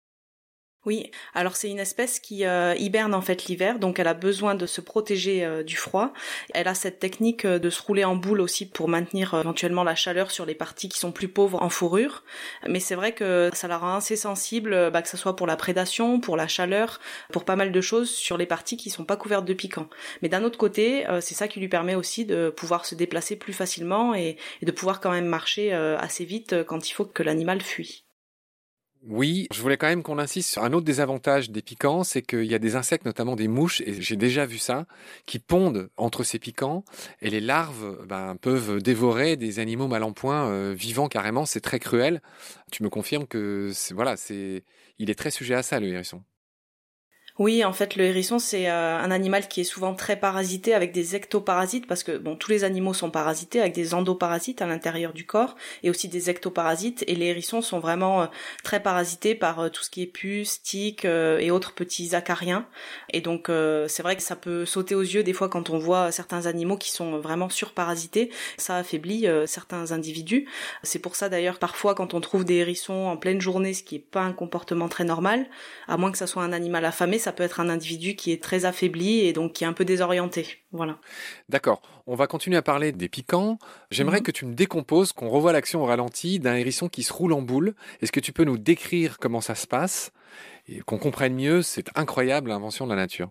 Oui, 0.84 1.12
alors 1.32 1.54
c'est 1.54 1.70
une 1.70 1.78
espèce 1.78 2.18
qui 2.18 2.44
euh, 2.44 2.74
hiberne 2.76 3.14
en 3.14 3.20
fait 3.20 3.44
l'hiver, 3.44 3.78
donc 3.78 4.00
elle 4.00 4.08
a 4.08 4.14
besoin 4.14 4.56
de 4.56 4.66
se 4.66 4.80
protéger 4.80 5.44
euh, 5.44 5.62
du 5.62 5.76
froid. 5.76 6.12
Elle 6.54 6.66
a 6.66 6.74
cette 6.74 6.98
technique 6.98 7.44
euh, 7.44 7.60
de 7.60 7.70
se 7.70 7.80
rouler 7.80 8.04
en 8.04 8.16
boule 8.16 8.40
aussi 8.40 8.66
pour 8.66 8.88
maintenir 8.88 9.32
éventuellement 9.34 9.84
la 9.84 9.94
chaleur 9.94 10.32
sur 10.32 10.44
les 10.44 10.56
parties 10.56 10.88
qui 10.88 10.98
sont 10.98 11.12
plus 11.12 11.28
pauvres 11.28 11.62
en 11.62 11.68
fourrure. 11.68 12.24
Mais 12.66 12.80
c'est 12.80 12.96
vrai 12.96 13.12
que 13.12 13.48
ça 13.54 13.68
la 13.68 13.78
rend 13.78 13.94
assez 13.94 14.16
sensible, 14.16 14.90
bah, 14.90 15.02
que 15.02 15.08
ce 15.08 15.16
soit 15.16 15.36
pour 15.36 15.46
la 15.46 15.56
prédation, 15.56 16.18
pour 16.18 16.36
la 16.36 16.48
chaleur, 16.48 16.98
pour 17.30 17.44
pas 17.44 17.54
mal 17.54 17.70
de 17.70 17.80
choses 17.80 18.10
sur 18.10 18.36
les 18.36 18.46
parties 18.46 18.76
qui 18.76 18.90
sont 18.90 19.04
pas 19.04 19.16
couvertes 19.16 19.44
de 19.44 19.54
piquants. 19.54 19.88
Mais 20.20 20.28
d'un 20.28 20.42
autre 20.42 20.58
côté, 20.58 21.04
c'est 21.20 21.34
ça 21.34 21.46
qui 21.46 21.60
lui 21.60 21.68
permet 21.68 21.94
aussi 21.94 22.24
de 22.24 22.50
pouvoir 22.50 22.86
se 22.86 22.96
déplacer 22.96 23.36
plus 23.36 23.52
facilement 23.52 24.14
et, 24.16 24.36
et 24.60 24.66
de 24.66 24.72
pouvoir 24.72 25.00
quand 25.00 25.12
même 25.12 25.26
marcher 25.26 25.72
assez 25.72 26.24
vite 26.24 26.64
quand 26.64 26.88
il 26.88 26.92
faut 26.92 27.04
que 27.04 27.22
l'animal 27.22 27.60
fuit. 27.60 28.04
Oui, 29.04 29.48
je 29.52 29.60
voulais 29.60 29.76
quand 29.76 29.88
même 29.88 30.04
qu'on 30.04 30.18
insiste 30.18 30.48
sur 30.48 30.62
un 30.62 30.72
autre 30.72 30.84
désavantage 30.84 31.50
des 31.50 31.60
piquants, 31.60 32.04
c'est 32.04 32.22
qu'il 32.22 32.44
y 32.44 32.54
a 32.54 32.60
des 32.60 32.76
insectes, 32.76 33.04
notamment 33.04 33.34
des 33.34 33.48
mouches, 33.48 33.80
et 33.80 34.00
j'ai 34.00 34.14
déjà 34.14 34.46
vu 34.46 34.58
ça, 34.58 34.86
qui 35.26 35.40
pondent 35.40 35.90
entre 35.96 36.22
ces 36.22 36.38
piquants, 36.38 36.84
et 37.20 37.28
les 37.28 37.40
larves 37.40 38.06
ben, 38.06 38.36
peuvent 38.36 38.80
dévorer 38.80 39.36
des 39.36 39.58
animaux 39.58 39.88
mal 39.88 40.04
en 40.04 40.12
point, 40.12 40.48
euh, 40.48 40.72
vivants 40.72 41.08
carrément, 41.08 41.46
c'est 41.46 41.60
très 41.60 41.80
cruel. 41.80 42.22
Tu 42.70 42.84
me 42.84 42.90
confirmes 42.90 43.26
que 43.26 43.72
voilà, 43.92 44.16
c'est, 44.16 44.62
il 44.98 45.10
est 45.10 45.18
très 45.18 45.32
sujet 45.32 45.54
à 45.54 45.64
ça, 45.64 45.80
le 45.80 45.88
hérisson. 45.88 46.22
Oui, 47.38 47.64
en 47.64 47.72
fait, 47.72 47.96
le 47.96 48.04
hérisson, 48.04 48.38
c'est 48.38 48.68
euh, 48.68 48.98
un 48.98 49.10
animal 49.10 49.48
qui 49.48 49.62
est 49.62 49.64
souvent 49.64 49.94
très 49.94 50.16
parasité 50.16 50.74
avec 50.74 50.92
des 50.92 51.16
ectoparasites, 51.16 51.86
parce 51.86 52.02
que 52.02 52.18
bon, 52.18 52.36
tous 52.36 52.50
les 52.50 52.62
animaux 52.62 52.92
sont 52.92 53.10
parasités 53.10 53.58
avec 53.58 53.72
des 53.72 53.94
endoparasites 53.94 54.60
à 54.60 54.66
l'intérieur 54.66 55.14
du 55.14 55.24
corps, 55.24 55.56
et 55.82 55.88
aussi 55.88 56.08
des 56.08 56.28
ectoparasites, 56.28 57.04
et 57.06 57.14
les 57.14 57.26
hérissons 57.26 57.62
sont 57.62 57.78
vraiment 57.78 58.22
euh, 58.22 58.26
très 58.64 58.82
parasités 58.82 59.34
par 59.34 59.60
euh, 59.60 59.68
tout 59.70 59.82
ce 59.82 59.88
qui 59.88 60.02
est 60.02 60.06
puces, 60.06 60.60
tiques 60.62 61.06
et 61.06 61.50
autres 61.50 61.72
petits 61.72 62.14
acariens. 62.14 62.66
Et 63.10 63.22
donc, 63.22 63.48
c'est 63.48 64.02
vrai 64.02 64.16
que 64.16 64.22
ça 64.22 64.36
peut 64.36 64.66
sauter 64.66 64.94
aux 64.94 65.00
yeux 65.00 65.22
des 65.22 65.32
fois 65.32 65.48
quand 65.48 65.70
on 65.70 65.78
voit 65.78 66.12
certains 66.12 66.46
animaux 66.46 66.76
qui 66.76 66.90
sont 66.90 67.18
vraiment 67.18 67.48
surparasités. 67.48 68.30
Ça 68.56 68.76
affaiblit 68.76 69.26
certains 69.46 69.92
individus. 69.92 70.48
C'est 70.82 70.98
pour 70.98 71.16
ça 71.16 71.28
d'ailleurs, 71.28 71.58
parfois, 71.58 71.94
quand 71.94 72.14
on 72.14 72.20
trouve 72.20 72.44
des 72.44 72.56
hérissons 72.56 73.06
en 73.06 73.16
pleine 73.16 73.40
journée, 73.40 73.74
ce 73.74 73.82
qui 73.82 73.96
est 73.96 73.98
pas 74.10 74.22
un 74.22 74.32
comportement 74.32 74.88
très 74.88 75.04
normal, 75.04 75.46
à 75.88 75.96
moins 75.96 76.12
que 76.12 76.18
ça 76.18 76.26
soit 76.26 76.42
un 76.42 76.52
animal 76.52 76.84
affamé, 76.84 77.18
ça 77.22 77.32
peut 77.32 77.42
être 77.42 77.60
un 77.60 77.68
individu 77.68 78.14
qui 78.16 78.32
est 78.32 78.42
très 78.42 78.64
affaibli 78.64 79.20
et 79.20 79.32
donc 79.32 79.52
qui 79.52 79.64
est 79.64 79.66
un 79.66 79.72
peu 79.72 79.84
désorienté. 79.84 80.46
Voilà. 80.72 80.98
D'accord. 81.48 81.82
On 82.06 82.14
va 82.14 82.26
continuer 82.26 82.56
à 82.56 82.62
parler 82.62 82.92
des 82.92 83.08
piquants. 83.08 83.58
J'aimerais 83.90 84.18
mhm. 84.18 84.24
que 84.24 84.30
tu 84.32 84.44
me 84.44 84.54
décomposes, 84.54 85.12
qu'on 85.12 85.28
revoie 85.28 85.52
l'action 85.52 85.82
au 85.82 85.86
ralenti 85.86 86.40
d'un 86.40 86.54
hérisson 86.54 86.88
qui 86.88 87.02
se 87.02 87.12
roule 87.12 87.32
en 87.32 87.42
boule. 87.42 87.74
Est-ce 88.00 88.12
que 88.12 88.20
tu 88.20 88.32
peux 88.32 88.44
nous 88.44 88.58
décrire 88.58 89.18
comment 89.18 89.40
ça 89.40 89.54
se 89.54 89.66
passe 89.66 90.12
et 90.68 90.80
qu'on 90.80 90.98
comprenne 90.98 91.34
mieux 91.34 91.62
cette 91.62 91.90
incroyable 91.96 92.50
invention 92.50 92.86
de 92.86 92.90
la 92.90 92.96
nature? 92.96 93.30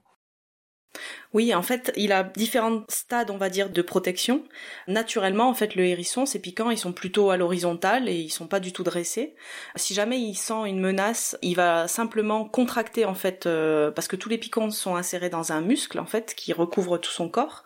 Oui, 1.34 1.56
en 1.56 1.62
fait, 1.62 1.94
il 1.96 2.12
a 2.12 2.24
différents 2.24 2.84
stades, 2.90 3.32
on 3.32 3.38
va 3.38 3.50
dire, 3.50 3.70
de 3.70 3.82
protection. 3.82 4.44
Naturellement, 4.88 5.48
en 5.48 5.54
fait, 5.54 5.76
le 5.76 5.86
hérisson, 5.86 6.26
ses 6.26 6.40
piquants, 6.40 6.72
ils 6.72 6.78
sont 6.78 6.92
plutôt 6.92 7.30
à 7.30 7.38
l'horizontale 7.38 8.10
et 8.10 8.16
ils 8.16 8.30
sont 8.30 8.48
pas 8.48 8.60
du 8.60 8.74
tout 8.74 8.84
dressés. 8.84 9.34
Si 9.78 9.94
jamais 9.94 10.20
il 10.20 10.36
sent 10.36 10.66
une 10.66 10.82
menace, 10.82 11.38
il 11.42 11.56
va 11.56 11.88
simplement 11.88 12.44
contracter, 12.44 13.06
en 13.06 13.14
fait, 13.14 13.46
euh, 13.46 13.92
parce 13.92 14.10
que 14.10 14.18
tous 14.18 14.28
les 14.28 14.38
piquants 14.38 14.70
sont 14.72 14.98
insérés 14.98 15.30
dans 15.30 15.54
un 15.54 15.62
muscle, 15.62 16.00
en 16.00 16.06
fait, 16.06 16.36
qui 16.36 16.52
recouvre 16.52 16.98
tout 16.98 17.12
son 17.12 17.30
corps. 17.30 17.64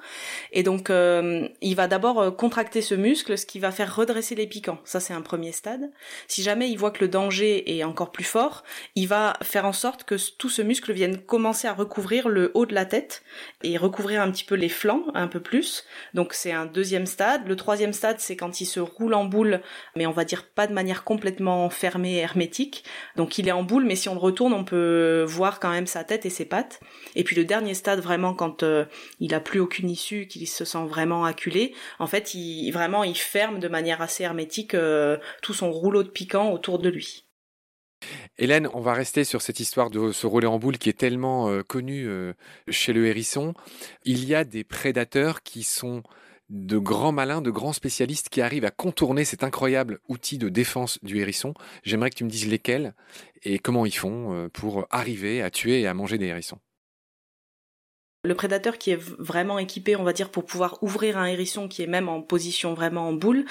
Et 0.52 0.62
donc, 0.62 0.92
euh, 0.92 1.48
il 1.62 1.76
va 1.76 1.88
d'abord 1.88 2.22
euh, 2.22 2.32
contracter 2.32 2.84
ce 2.84 2.94
muscle, 2.94 3.36
ce 3.36 3.48
qui 3.48 3.58
va 3.58 3.72
faire 3.72 3.96
redresser 3.96 4.36
les 4.36 4.46
piquants. 4.46 4.80
Ça, 4.86 5.00
c'est 5.00 5.14
un 5.14 5.22
premier 5.22 5.52
stade. 5.52 5.92
Si 6.28 6.44
jamais 6.44 6.70
il 6.70 6.78
voit 6.78 6.92
que 6.92 7.04
le 7.04 7.08
danger 7.08 7.78
est 7.78 7.84
encore 7.84 8.12
plus 8.12 8.24
fort, 8.24 8.64
il 8.94 9.08
va 9.08 9.38
faire 9.42 9.66
en 9.66 9.74
sorte 9.74 10.04
que 10.04 10.16
tout 10.38 10.50
ce 10.50 10.62
muscle 10.62 10.94
vienne 10.94 11.18
commencer 11.18 11.68
à 11.68 11.74
recouvrir 11.74 12.30
le 12.30 12.52
haut 12.54 12.68
de 12.68 12.76
la 12.76 12.86
tête 12.86 13.15
et 13.64 13.78
recouvrir 13.78 14.22
un 14.22 14.32
petit 14.32 14.44
peu 14.44 14.56
les 14.56 14.70
flancs 14.70 15.06
un 15.14 15.28
peu 15.28 15.40
plus. 15.40 15.86
Donc 16.14 16.34
c'est 16.34 16.52
un 16.52 16.66
deuxième 16.66 17.06
stade. 17.06 17.48
Le 17.48 17.56
troisième 17.56 17.94
stade, 17.94 18.20
c'est 18.20 18.36
quand 18.36 18.62
il 18.62 18.66
se 18.66 18.80
roule 18.80 19.14
en 19.14 19.26
boule, 19.26 19.62
mais 19.96 20.06
on 20.06 20.12
va 20.12 20.26
dire 20.26 20.48
pas 20.48 20.68
de 20.68 20.74
manière 20.74 21.04
complètement 21.04 21.70
fermée 21.70 22.18
hermétique. 22.18 22.84
Donc 23.16 23.38
il 23.38 23.48
est 23.48 23.54
en 23.54 23.64
boule, 23.64 23.86
mais 23.86 23.96
si 23.96 24.10
on 24.10 24.14
le 24.14 24.20
retourne, 24.20 24.54
on 24.54 24.64
peut 24.64 25.24
voir 25.28 25.60
quand 25.60 25.72
même 25.72 25.88
sa 25.88 26.04
tête 26.04 26.26
et 26.26 26.30
ses 26.30 26.46
pattes. 26.46 26.80
Et 27.16 27.24
puis 27.24 27.36
le 27.36 27.46
dernier 27.46 27.74
stade, 27.74 28.00
vraiment 28.00 28.34
quand 28.34 28.64
euh, 28.64 28.86
il 29.20 29.34
a 29.34 29.40
plus 29.40 29.60
aucune 29.60 29.90
issue, 29.90 30.28
qu'il 30.28 30.48
se 30.48 30.66
sent 30.66 30.86
vraiment 30.88 31.26
acculé, 31.26 31.74
en 32.00 32.08
fait, 32.08 32.34
il 32.34 32.72
vraiment 32.72 33.04
il 33.04 33.18
ferme 33.18 33.60
de 33.60 33.68
manière 33.68 34.02
assez 34.02 34.24
hermétique 34.24 34.74
euh, 34.74 35.18
tout 35.42 35.54
son 35.54 35.72
rouleau 35.72 36.04
de 36.04 36.10
piquant 36.10 36.52
autour 36.52 36.80
de 36.80 36.90
lui. 36.90 37.25
Hélène, 38.38 38.70
on 38.74 38.82
va 38.82 38.94
rester 38.94 39.24
sur 39.24 39.42
cette 39.42 39.60
histoire 39.60 39.90
de 39.90 40.12
ce 40.12 40.28
rouler 40.28 40.48
en 40.48 40.60
boule 40.60 40.78
qui 40.78 40.90
est 40.90 40.98
tellement 40.98 41.50
euh, 41.50 41.64
connue 41.64 42.08
euh, 42.08 42.34
chez 42.70 42.94
le 42.94 43.06
hérisson. 43.08 43.54
Il 44.04 44.26
y 44.26 44.36
a 44.36 44.44
des 44.44 44.64
prédateurs 44.64 45.42
qui 45.42 45.64
sont 45.64 46.04
de 46.50 46.78
grands 46.78 47.12
malins, 47.12 47.42
de 47.42 47.50
grands 47.50 47.74
spécialistes 47.74 48.30
qui 48.30 48.42
arrivent 48.42 48.66
à 48.66 48.72
contourner 48.72 49.26
cet 49.26 49.44
incroyable 49.44 50.00
outil 50.10 50.38
de 50.38 50.50
défense 50.50 51.00
du 51.02 51.20
hérisson. 51.20 51.54
J'aimerais 51.84 52.10
que 52.10 52.16
tu 52.16 52.24
me 52.24 52.30
dises 52.30 52.48
lesquels 52.48 52.94
et 53.44 53.58
comment 53.58 53.86
ils 53.86 53.96
font 53.96 54.34
euh, 54.34 54.50
pour 54.50 54.86
arriver 54.92 55.42
à 55.42 55.50
tuer 55.50 55.82
et 55.82 55.88
à 55.88 55.94
manger 55.94 56.18
des 56.18 56.28
hérissons. 56.28 56.60
Le 58.24 58.34
prédateur 58.34 58.80
qui 58.80 58.90
est 58.90 59.00
vraiment 59.00 59.60
équipé, 59.60 59.96
on 59.96 60.04
va 60.04 60.12
dire, 60.12 60.32
pour 60.32 60.46
pouvoir 60.46 60.80
ouvrir 60.82 61.18
un 61.18 61.26
hérisson 61.26 61.68
qui 61.68 61.84
est 61.84 61.88
même 61.88 62.10
en 62.10 62.24
position 62.24 62.74
vraiment 62.74 63.08
en 63.08 63.14
boule, 63.14 63.46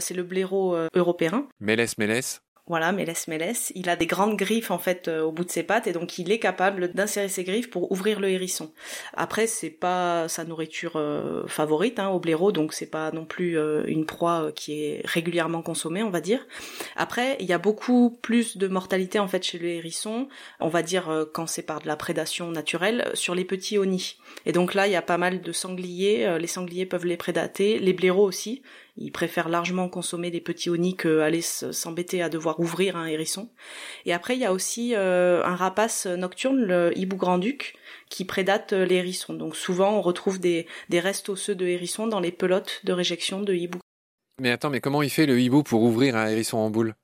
c'est 0.00 0.12
le 0.12 0.22
blaireau 0.22 0.76
européen. 0.94 1.48
Mélès, 1.60 1.96
Mélès 1.96 2.42
voilà, 2.68 2.92
Mélès 2.92 3.28
Mélès. 3.28 3.72
Il 3.74 3.88
a 3.88 3.96
des 3.96 4.06
grandes 4.06 4.36
griffes 4.36 4.70
en 4.70 4.78
fait 4.78 5.08
euh, 5.08 5.22
au 5.22 5.32
bout 5.32 5.44
de 5.44 5.50
ses 5.50 5.62
pattes 5.62 5.86
et 5.86 5.92
donc 5.92 6.18
il 6.18 6.30
est 6.30 6.38
capable 6.38 6.92
d'insérer 6.92 7.28
ses 7.28 7.44
griffes 7.44 7.70
pour 7.70 7.90
ouvrir 7.90 8.20
le 8.20 8.28
hérisson. 8.28 8.70
Après, 9.14 9.46
c'est 9.46 9.70
pas 9.70 10.28
sa 10.28 10.44
nourriture 10.44 10.96
euh, 10.96 11.46
favorite 11.46 11.98
hein, 11.98 12.08
au 12.08 12.20
blaireau, 12.20 12.52
donc 12.52 12.74
c'est 12.74 12.90
pas 12.90 13.10
non 13.10 13.24
plus 13.24 13.58
euh, 13.58 13.84
une 13.86 14.04
proie 14.04 14.52
qui 14.54 14.84
est 14.84 15.00
régulièrement 15.06 15.62
consommée, 15.62 16.02
on 16.02 16.10
va 16.10 16.20
dire. 16.20 16.46
Après, 16.96 17.36
il 17.40 17.46
y 17.46 17.54
a 17.54 17.58
beaucoup 17.58 18.18
plus 18.20 18.58
de 18.58 18.68
mortalité 18.68 19.18
en 19.18 19.28
fait 19.28 19.42
chez 19.42 19.58
le 19.58 19.68
hérisson, 19.68 20.28
on 20.60 20.68
va 20.68 20.82
dire 20.82 21.26
quand 21.32 21.46
c'est 21.46 21.62
par 21.62 21.80
de 21.80 21.86
la 21.86 21.96
prédation 21.96 22.50
naturelle 22.50 23.10
sur 23.14 23.34
les 23.34 23.44
petits 23.44 23.78
onis. 23.78 24.18
Et 24.44 24.52
donc 24.52 24.74
là, 24.74 24.86
il 24.86 24.92
y 24.92 24.96
a 24.96 25.02
pas 25.02 25.18
mal 25.18 25.40
de 25.40 25.52
sangliers. 25.52 26.38
les 26.38 26.46
sangliers 26.46 26.86
peuvent 26.86 27.06
les 27.06 27.16
prédater, 27.16 27.78
les 27.78 27.92
blaireaux 27.92 28.26
aussi. 28.26 28.62
Ils 29.00 29.12
préfèrent 29.12 29.48
largement 29.48 29.88
consommer 29.88 30.30
des 30.30 30.40
petits 30.40 30.70
onis 30.70 30.96
qu'aller 30.96 31.40
s'embêter 31.40 32.20
à 32.20 32.28
devoir 32.28 32.58
ouvrir 32.58 32.96
un 32.96 33.06
hérisson. 33.06 33.48
Et 34.04 34.12
après, 34.12 34.34
il 34.34 34.40
y 34.40 34.44
a 34.44 34.52
aussi 34.52 34.94
euh, 34.94 35.42
un 35.44 35.54
rapace 35.54 36.06
nocturne, 36.06 36.60
le 36.60 36.92
hibou 36.98 37.16
grand-duc, 37.16 37.76
qui 38.10 38.24
prédate 38.24 38.72
les 38.72 38.96
hérissons. 38.96 39.34
Donc 39.34 39.54
souvent, 39.54 39.96
on 39.96 40.02
retrouve 40.02 40.40
des, 40.40 40.66
des 40.88 41.00
restes 41.00 41.28
osseux 41.28 41.54
de 41.54 41.66
hérissons 41.66 42.08
dans 42.08 42.20
les 42.20 42.32
pelotes 42.32 42.80
de 42.84 42.92
réjection 42.92 43.40
de 43.40 43.54
hibou. 43.54 43.78
Mais 44.40 44.50
attends, 44.50 44.70
mais 44.70 44.80
comment 44.80 45.02
il 45.02 45.10
fait 45.10 45.26
le 45.26 45.40
hibou 45.40 45.62
pour 45.62 45.82
ouvrir 45.82 46.16
un 46.16 46.26
hérisson 46.26 46.58
en 46.58 46.70
boule? 46.70 46.94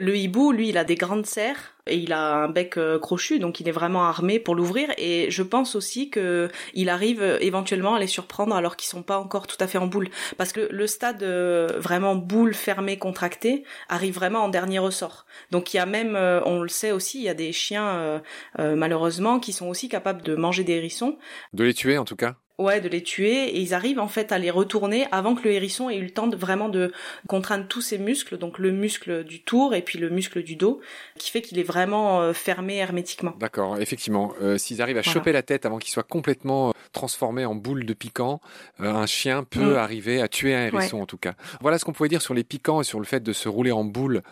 Le 0.00 0.16
hibou, 0.16 0.52
lui, 0.52 0.68
il 0.68 0.78
a 0.78 0.84
des 0.84 0.94
grandes 0.94 1.26
serres 1.26 1.74
et 1.86 1.96
il 1.96 2.12
a 2.12 2.36
un 2.36 2.48
bec 2.48 2.78
euh, 2.78 2.98
crochu, 2.98 3.38
donc 3.38 3.60
il 3.60 3.68
est 3.68 3.72
vraiment 3.72 4.04
armé 4.04 4.38
pour 4.38 4.54
l'ouvrir. 4.54 4.88
Et 4.96 5.30
je 5.30 5.42
pense 5.42 5.74
aussi 5.74 6.10
que 6.10 6.48
il 6.72 6.88
arrive 6.88 7.22
euh, 7.22 7.38
éventuellement 7.40 7.94
à 7.94 7.98
les 7.98 8.06
surprendre 8.06 8.54
alors 8.56 8.76
qu'ils 8.76 8.88
sont 8.88 9.02
pas 9.02 9.18
encore 9.18 9.46
tout 9.46 9.56
à 9.60 9.66
fait 9.66 9.78
en 9.78 9.86
boule, 9.86 10.08
parce 10.36 10.52
que 10.52 10.68
le 10.70 10.86
stade 10.86 11.22
euh, 11.22 11.68
vraiment 11.78 12.16
boule 12.16 12.54
fermée 12.54 12.98
contractée 12.98 13.64
arrive 13.88 14.14
vraiment 14.14 14.44
en 14.44 14.48
dernier 14.48 14.78
ressort. 14.78 15.26
Donc 15.50 15.74
il 15.74 15.76
y 15.76 15.80
a 15.80 15.86
même, 15.86 16.16
on 16.16 16.60
le 16.60 16.68
sait 16.68 16.92
aussi, 16.92 17.18
il 17.18 17.24
y 17.24 17.28
a 17.28 17.34
des 17.34 17.52
chiens 17.52 18.22
malheureusement 18.58 19.40
qui 19.40 19.52
sont 19.52 19.68
aussi 19.68 19.88
capables 19.88 20.22
de 20.22 20.34
manger 20.34 20.64
des 20.64 20.74
hérissons. 20.74 21.18
De 21.52 21.64
les 21.64 21.74
tuer 21.74 21.98
en 21.98 22.04
tout 22.04 22.16
cas? 22.16 22.36
Ouais, 22.56 22.80
de 22.80 22.88
les 22.88 23.02
tuer 23.02 23.48
et 23.48 23.58
ils 23.58 23.74
arrivent 23.74 23.98
en 23.98 24.06
fait 24.06 24.30
à 24.30 24.38
les 24.38 24.50
retourner 24.50 25.08
avant 25.10 25.34
que 25.34 25.42
le 25.42 25.52
hérisson 25.52 25.90
ait 25.90 25.96
eu 25.96 26.04
le 26.04 26.10
temps 26.10 26.28
de 26.28 26.36
vraiment 26.36 26.68
de 26.68 26.92
contraindre 27.26 27.66
tous 27.66 27.80
ses 27.80 27.98
muscles, 27.98 28.38
donc 28.38 28.60
le 28.60 28.70
muscle 28.70 29.24
du 29.24 29.42
tour 29.42 29.74
et 29.74 29.82
puis 29.82 29.98
le 29.98 30.08
muscle 30.08 30.40
du 30.44 30.54
dos, 30.54 30.80
qui 31.18 31.32
fait 31.32 31.42
qu'il 31.42 31.58
est 31.58 31.64
vraiment 31.64 32.20
euh, 32.20 32.32
fermé 32.32 32.76
hermétiquement. 32.76 33.34
D'accord, 33.40 33.80
effectivement. 33.80 34.34
Euh, 34.40 34.56
s'ils 34.56 34.80
arrivent 34.80 34.98
à 34.98 35.02
choper 35.02 35.32
la 35.32 35.42
tête 35.42 35.66
avant 35.66 35.78
qu'il 35.78 35.90
soit 35.90 36.04
complètement 36.04 36.68
euh, 36.68 36.72
transformé 36.92 37.44
en 37.44 37.56
boule 37.56 37.84
de 37.86 37.92
piquant, 37.92 38.40
un 38.78 39.06
chien 39.06 39.42
peut 39.42 39.74
mm. 39.74 39.76
arriver 39.76 40.22
à 40.22 40.28
tuer 40.28 40.54
un 40.54 40.66
hérisson 40.66 41.00
en 41.00 41.06
tout 41.06 41.18
cas. 41.18 41.34
Voilà 41.60 41.80
ce 41.80 41.84
qu'on 41.84 41.92
pouvait 41.92 42.08
dire 42.08 42.22
sur 42.22 42.34
les 42.34 42.44
piquants 42.44 42.80
et 42.80 42.84
sur 42.84 43.00
le 43.00 43.04
fait 43.04 43.20
de 43.20 43.32
se 43.32 43.48
rouler 43.48 43.72
en 43.72 43.82
boule 43.82 44.22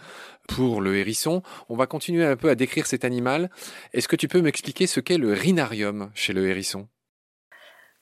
pour 0.46 0.80
le 0.80 0.96
hérisson. 0.96 1.42
On 1.68 1.74
va 1.74 1.86
continuer 1.86 2.24
un 2.24 2.36
peu 2.36 2.50
à 2.50 2.54
décrire 2.54 2.86
cet 2.86 3.04
animal. 3.04 3.50
Est-ce 3.92 4.06
que 4.06 4.14
tu 4.14 4.28
peux 4.28 4.42
m'expliquer 4.42 4.86
ce 4.86 5.00
qu'est 5.00 5.18
le 5.18 5.32
rhinarium 5.32 6.12
chez 6.14 6.32
le 6.32 6.48
hérisson? 6.48 6.86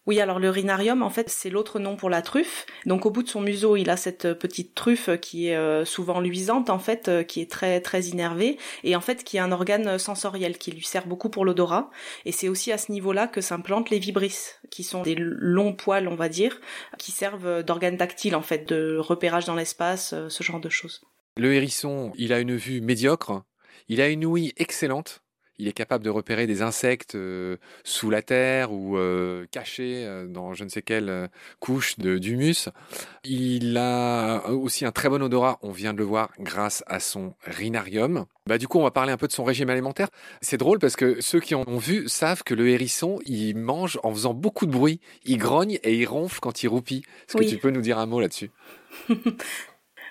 Oui, 0.06 0.18
alors 0.18 0.38
le 0.38 0.48
rhinarium, 0.48 1.02
en 1.02 1.10
fait, 1.10 1.28
c'est 1.28 1.50
l'autre 1.50 1.78
nom 1.78 1.94
pour 1.94 2.08
la 2.08 2.22
truffe. 2.22 2.64
Donc 2.86 3.04
au 3.04 3.10
bout 3.10 3.22
de 3.22 3.28
son 3.28 3.42
museau, 3.42 3.76
il 3.76 3.90
a 3.90 3.98
cette 3.98 4.32
petite 4.32 4.74
truffe 4.74 5.10
qui 5.20 5.48
est 5.48 5.56
euh, 5.56 5.84
souvent 5.84 6.20
luisante, 6.20 6.70
en 6.70 6.78
fait, 6.78 7.08
euh, 7.08 7.22
qui 7.22 7.40
est 7.40 7.50
très 7.50 7.82
très 7.82 8.04
innervée, 8.04 8.56
et 8.82 8.96
en 8.96 9.02
fait 9.02 9.24
qui 9.24 9.36
est 9.36 9.40
un 9.40 9.52
organe 9.52 9.98
sensoriel 9.98 10.56
qui 10.56 10.70
lui 10.72 10.84
sert 10.84 11.06
beaucoup 11.06 11.28
pour 11.28 11.44
l'odorat. 11.44 11.90
Et 12.24 12.32
c'est 12.32 12.48
aussi 12.48 12.72
à 12.72 12.78
ce 12.78 12.90
niveau-là 12.92 13.28
que 13.28 13.42
s'implantent 13.42 13.90
les 13.90 13.98
vibrisses, 13.98 14.58
qui 14.70 14.84
sont 14.84 15.02
des 15.02 15.16
longs 15.16 15.74
poils, 15.74 16.08
on 16.08 16.16
va 16.16 16.30
dire, 16.30 16.60
qui 16.98 17.12
servent 17.12 17.62
d'organe 17.62 17.98
tactile, 17.98 18.34
en 18.36 18.42
fait, 18.42 18.66
de 18.68 18.96
repérage 18.96 19.44
dans 19.44 19.54
l'espace, 19.54 20.14
euh, 20.14 20.30
ce 20.30 20.42
genre 20.42 20.60
de 20.60 20.70
choses. 20.70 21.02
Le 21.36 21.52
hérisson, 21.52 22.12
il 22.16 22.32
a 22.32 22.40
une 22.40 22.56
vue 22.56 22.80
médiocre, 22.80 23.42
il 23.88 24.00
a 24.00 24.08
une 24.08 24.24
ouïe 24.24 24.54
excellente, 24.56 25.22
il 25.60 25.68
est 25.68 25.72
capable 25.72 26.04
de 26.04 26.10
repérer 26.10 26.46
des 26.46 26.62
insectes 26.62 27.14
euh, 27.14 27.56
sous 27.84 28.10
la 28.10 28.22
terre 28.22 28.72
ou 28.72 28.96
euh, 28.96 29.46
cachés 29.50 30.04
euh, 30.06 30.26
dans 30.26 30.54
je 30.54 30.64
ne 30.64 30.68
sais 30.68 30.82
quelle 30.82 31.28
couche 31.60 31.98
d'humus. 31.98 32.68
Il 33.24 33.76
a 33.76 34.48
aussi 34.48 34.84
un 34.84 34.92
très 34.92 35.08
bon 35.08 35.22
odorat, 35.22 35.58
on 35.62 35.70
vient 35.70 35.92
de 35.92 35.98
le 35.98 36.04
voir 36.04 36.30
grâce 36.38 36.82
à 36.86 36.98
son 36.98 37.34
rhinarium. 37.44 38.24
Bah, 38.46 38.58
du 38.58 38.66
coup, 38.66 38.78
on 38.78 38.82
va 38.82 38.90
parler 38.90 39.12
un 39.12 39.16
peu 39.16 39.28
de 39.28 39.32
son 39.32 39.44
régime 39.44 39.70
alimentaire. 39.70 40.08
C'est 40.40 40.56
drôle 40.56 40.78
parce 40.78 40.96
que 40.96 41.20
ceux 41.20 41.40
qui 41.40 41.54
en 41.54 41.64
ont 41.68 41.78
vu 41.78 42.08
savent 42.08 42.42
que 42.42 42.54
le 42.54 42.68
hérisson, 42.68 43.20
il 43.26 43.56
mange 43.56 44.00
en 44.02 44.12
faisant 44.12 44.34
beaucoup 44.34 44.66
de 44.66 44.72
bruit. 44.72 45.00
Il 45.24 45.38
grogne 45.38 45.78
et 45.84 45.94
il 45.94 46.06
ronfle 46.06 46.40
quand 46.40 46.62
il 46.62 46.68
roupit. 46.68 47.02
Est-ce 47.28 47.36
que 47.36 47.48
tu 47.48 47.58
peux 47.58 47.70
nous 47.70 47.82
dire 47.82 47.98
un 47.98 48.06
mot 48.06 48.20
là-dessus? 48.20 48.50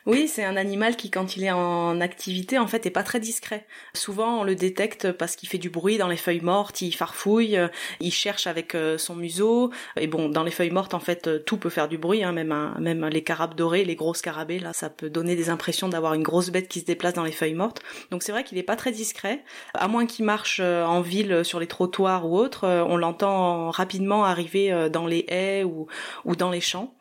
Oui, 0.09 0.27
c'est 0.27 0.43
un 0.43 0.57
animal 0.57 0.95
qui, 0.95 1.11
quand 1.11 1.37
il 1.37 1.43
est 1.43 1.51
en 1.51 2.01
activité, 2.01 2.57
en 2.57 2.65
fait, 2.65 2.87
est 2.87 2.89
pas 2.89 3.03
très 3.03 3.19
discret. 3.19 3.67
Souvent, 3.93 4.39
on 4.39 4.43
le 4.43 4.55
détecte 4.55 5.11
parce 5.11 5.35
qu'il 5.35 5.47
fait 5.47 5.59
du 5.59 5.69
bruit 5.69 5.99
dans 5.99 6.07
les 6.07 6.17
feuilles 6.17 6.41
mortes, 6.41 6.81
il 6.81 6.93
farfouille, 6.93 7.55
euh, 7.55 7.67
il 7.99 8.11
cherche 8.11 8.47
avec 8.47 8.73
euh, 8.73 8.97
son 8.97 9.15
museau. 9.15 9.69
Et 9.97 10.07
bon, 10.07 10.27
dans 10.27 10.41
les 10.41 10.49
feuilles 10.49 10.71
mortes, 10.71 10.95
en 10.95 10.99
fait, 10.99 11.27
euh, 11.27 11.37
tout 11.37 11.57
peut 11.57 11.69
faire 11.69 11.87
du 11.87 11.99
bruit, 11.99 12.23
hein, 12.23 12.31
même 12.31 12.73
même 12.79 13.05
les 13.05 13.23
carabes 13.23 13.53
dorées, 13.53 13.85
les 13.85 13.95
gros 13.95 14.15
scarabées, 14.15 14.57
là, 14.57 14.73
ça 14.73 14.89
peut 14.89 15.11
donner 15.11 15.35
des 15.35 15.51
impressions 15.51 15.89
d'avoir 15.89 16.15
une 16.15 16.23
grosse 16.23 16.49
bête 16.49 16.69
qui 16.69 16.79
se 16.79 16.85
déplace 16.85 17.13
dans 17.13 17.23
les 17.23 17.31
feuilles 17.31 17.53
mortes. 17.53 17.83
Donc 18.09 18.23
c'est 18.23 18.31
vrai 18.31 18.43
qu'il 18.43 18.57
est 18.57 18.63
pas 18.63 18.75
très 18.75 18.91
discret. 18.91 19.43
À 19.75 19.87
moins 19.87 20.07
qu'il 20.07 20.25
marche 20.25 20.59
en 20.59 21.01
ville 21.01 21.45
sur 21.45 21.59
les 21.59 21.67
trottoirs 21.67 22.25
ou 22.27 22.35
autres, 22.35 22.67
on 22.67 22.97
l'entend 22.97 23.69
rapidement 23.69 24.25
arriver 24.25 24.89
dans 24.91 25.05
les 25.05 25.25
haies 25.27 25.63
ou, 25.63 25.85
ou 26.25 26.35
dans 26.35 26.49
les 26.49 26.61
champs. 26.61 26.95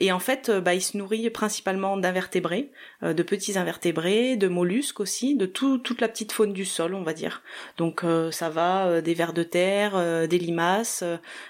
Et 0.00 0.12
en 0.12 0.18
fait, 0.18 0.48
euh, 0.48 0.60
bah, 0.60 0.74
il 0.74 0.82
se 0.82 0.96
nourrit 0.96 1.30
principalement 1.30 1.96
d'invertébrés, 1.96 2.70
de 3.02 3.22
petits 3.22 3.58
invertébrés, 3.58 4.36
de 4.36 4.48
mollusques 4.48 5.00
aussi, 5.00 5.34
de 5.34 5.46
toute 5.46 6.00
la 6.00 6.08
petite 6.08 6.32
faune 6.32 6.52
du 6.52 6.64
sol, 6.64 6.94
on 6.94 7.02
va 7.02 7.12
dire. 7.12 7.42
Donc 7.76 8.04
euh, 8.04 8.30
ça 8.30 8.48
va 8.48 9.00
des 9.00 9.14
vers 9.14 9.32
de 9.32 9.42
terre, 9.42 10.28
des 10.28 10.38
limaces, 10.38 11.04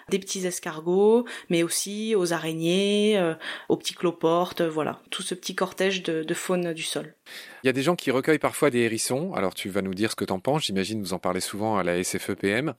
des 0.08 0.18
petits 0.18 0.46
escargots, 0.46 1.26
mais 1.50 1.62
aussi 1.62 2.14
aux 2.14 2.32
araignées, 2.32 3.34
aux 3.68 3.76
petits 3.76 3.94
cloportes, 3.94 4.62
voilà, 4.62 5.00
tout 5.10 5.22
ce 5.22 5.34
petit 5.34 5.54
cortège 5.54 6.02
de, 6.02 6.34
faune 6.34 6.72
du 6.72 6.82
sol. 6.82 7.14
Il 7.62 7.66
y 7.66 7.70
a 7.70 7.72
des 7.72 7.82
gens 7.82 7.94
qui 7.94 8.10
recueillent 8.10 8.38
parfois 8.38 8.70
des 8.70 8.80
hérissons. 8.80 9.32
Alors 9.34 9.54
tu 9.54 9.68
vas 9.68 9.82
nous 9.82 9.94
dire 9.94 10.10
ce 10.10 10.16
que 10.16 10.24
t'en 10.24 10.40
penses. 10.40 10.64
J'imagine 10.64 11.00
vous 11.00 11.12
en 11.12 11.18
parlez 11.18 11.40
souvent 11.40 11.76
à 11.76 11.82
la 11.82 12.02
SFEPM. 12.02 12.74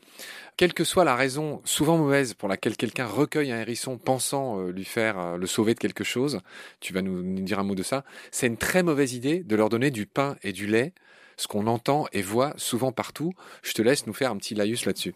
Quelle 0.58 0.74
que 0.74 0.84
soit 0.84 1.04
la 1.04 1.16
raison, 1.16 1.62
souvent 1.64 1.98
mauvaise, 1.98 2.34
pour 2.34 2.50
laquelle 2.50 2.76
quelqu'un 2.76 3.08
recueille 3.08 3.52
un 3.52 3.60
hérisson 3.60 3.98
pensant 3.98 4.60
lui 4.68 4.86
faire 4.86 5.38
le 5.38 5.48
sauver 5.48 5.74
de 5.74 5.80
quelque 5.80 6.04
chose, 6.04 6.42
tu 6.80 6.94
vas 6.94 7.02
nous, 7.02 7.24
dire 7.42 7.60
un 7.60 7.64
mot 7.64 7.76
de 7.76 7.84
ça, 7.84 8.04
c'est 8.32 8.48
très 8.64 8.82
mauvaise 8.82 9.14
idée 9.14 9.44
de 9.44 9.56
leur 9.58 9.68
donner 9.68 9.92
du 9.92 10.06
pain 10.06 10.38
et 10.42 10.54
du 10.54 10.68
lait, 10.68 10.94
ce 11.36 11.48
qu'on 11.48 11.68
entend 11.68 12.06
et 12.14 12.22
voit 12.22 12.54
souvent 12.56 12.94
partout. 12.94 13.34
Je 13.62 13.74
te 13.74 13.82
laisse 13.82 14.08
nous 14.08 14.14
faire 14.14 14.32
un 14.32 14.38
petit 14.38 14.56
laïus 14.56 14.86
là-dessus. 14.86 15.16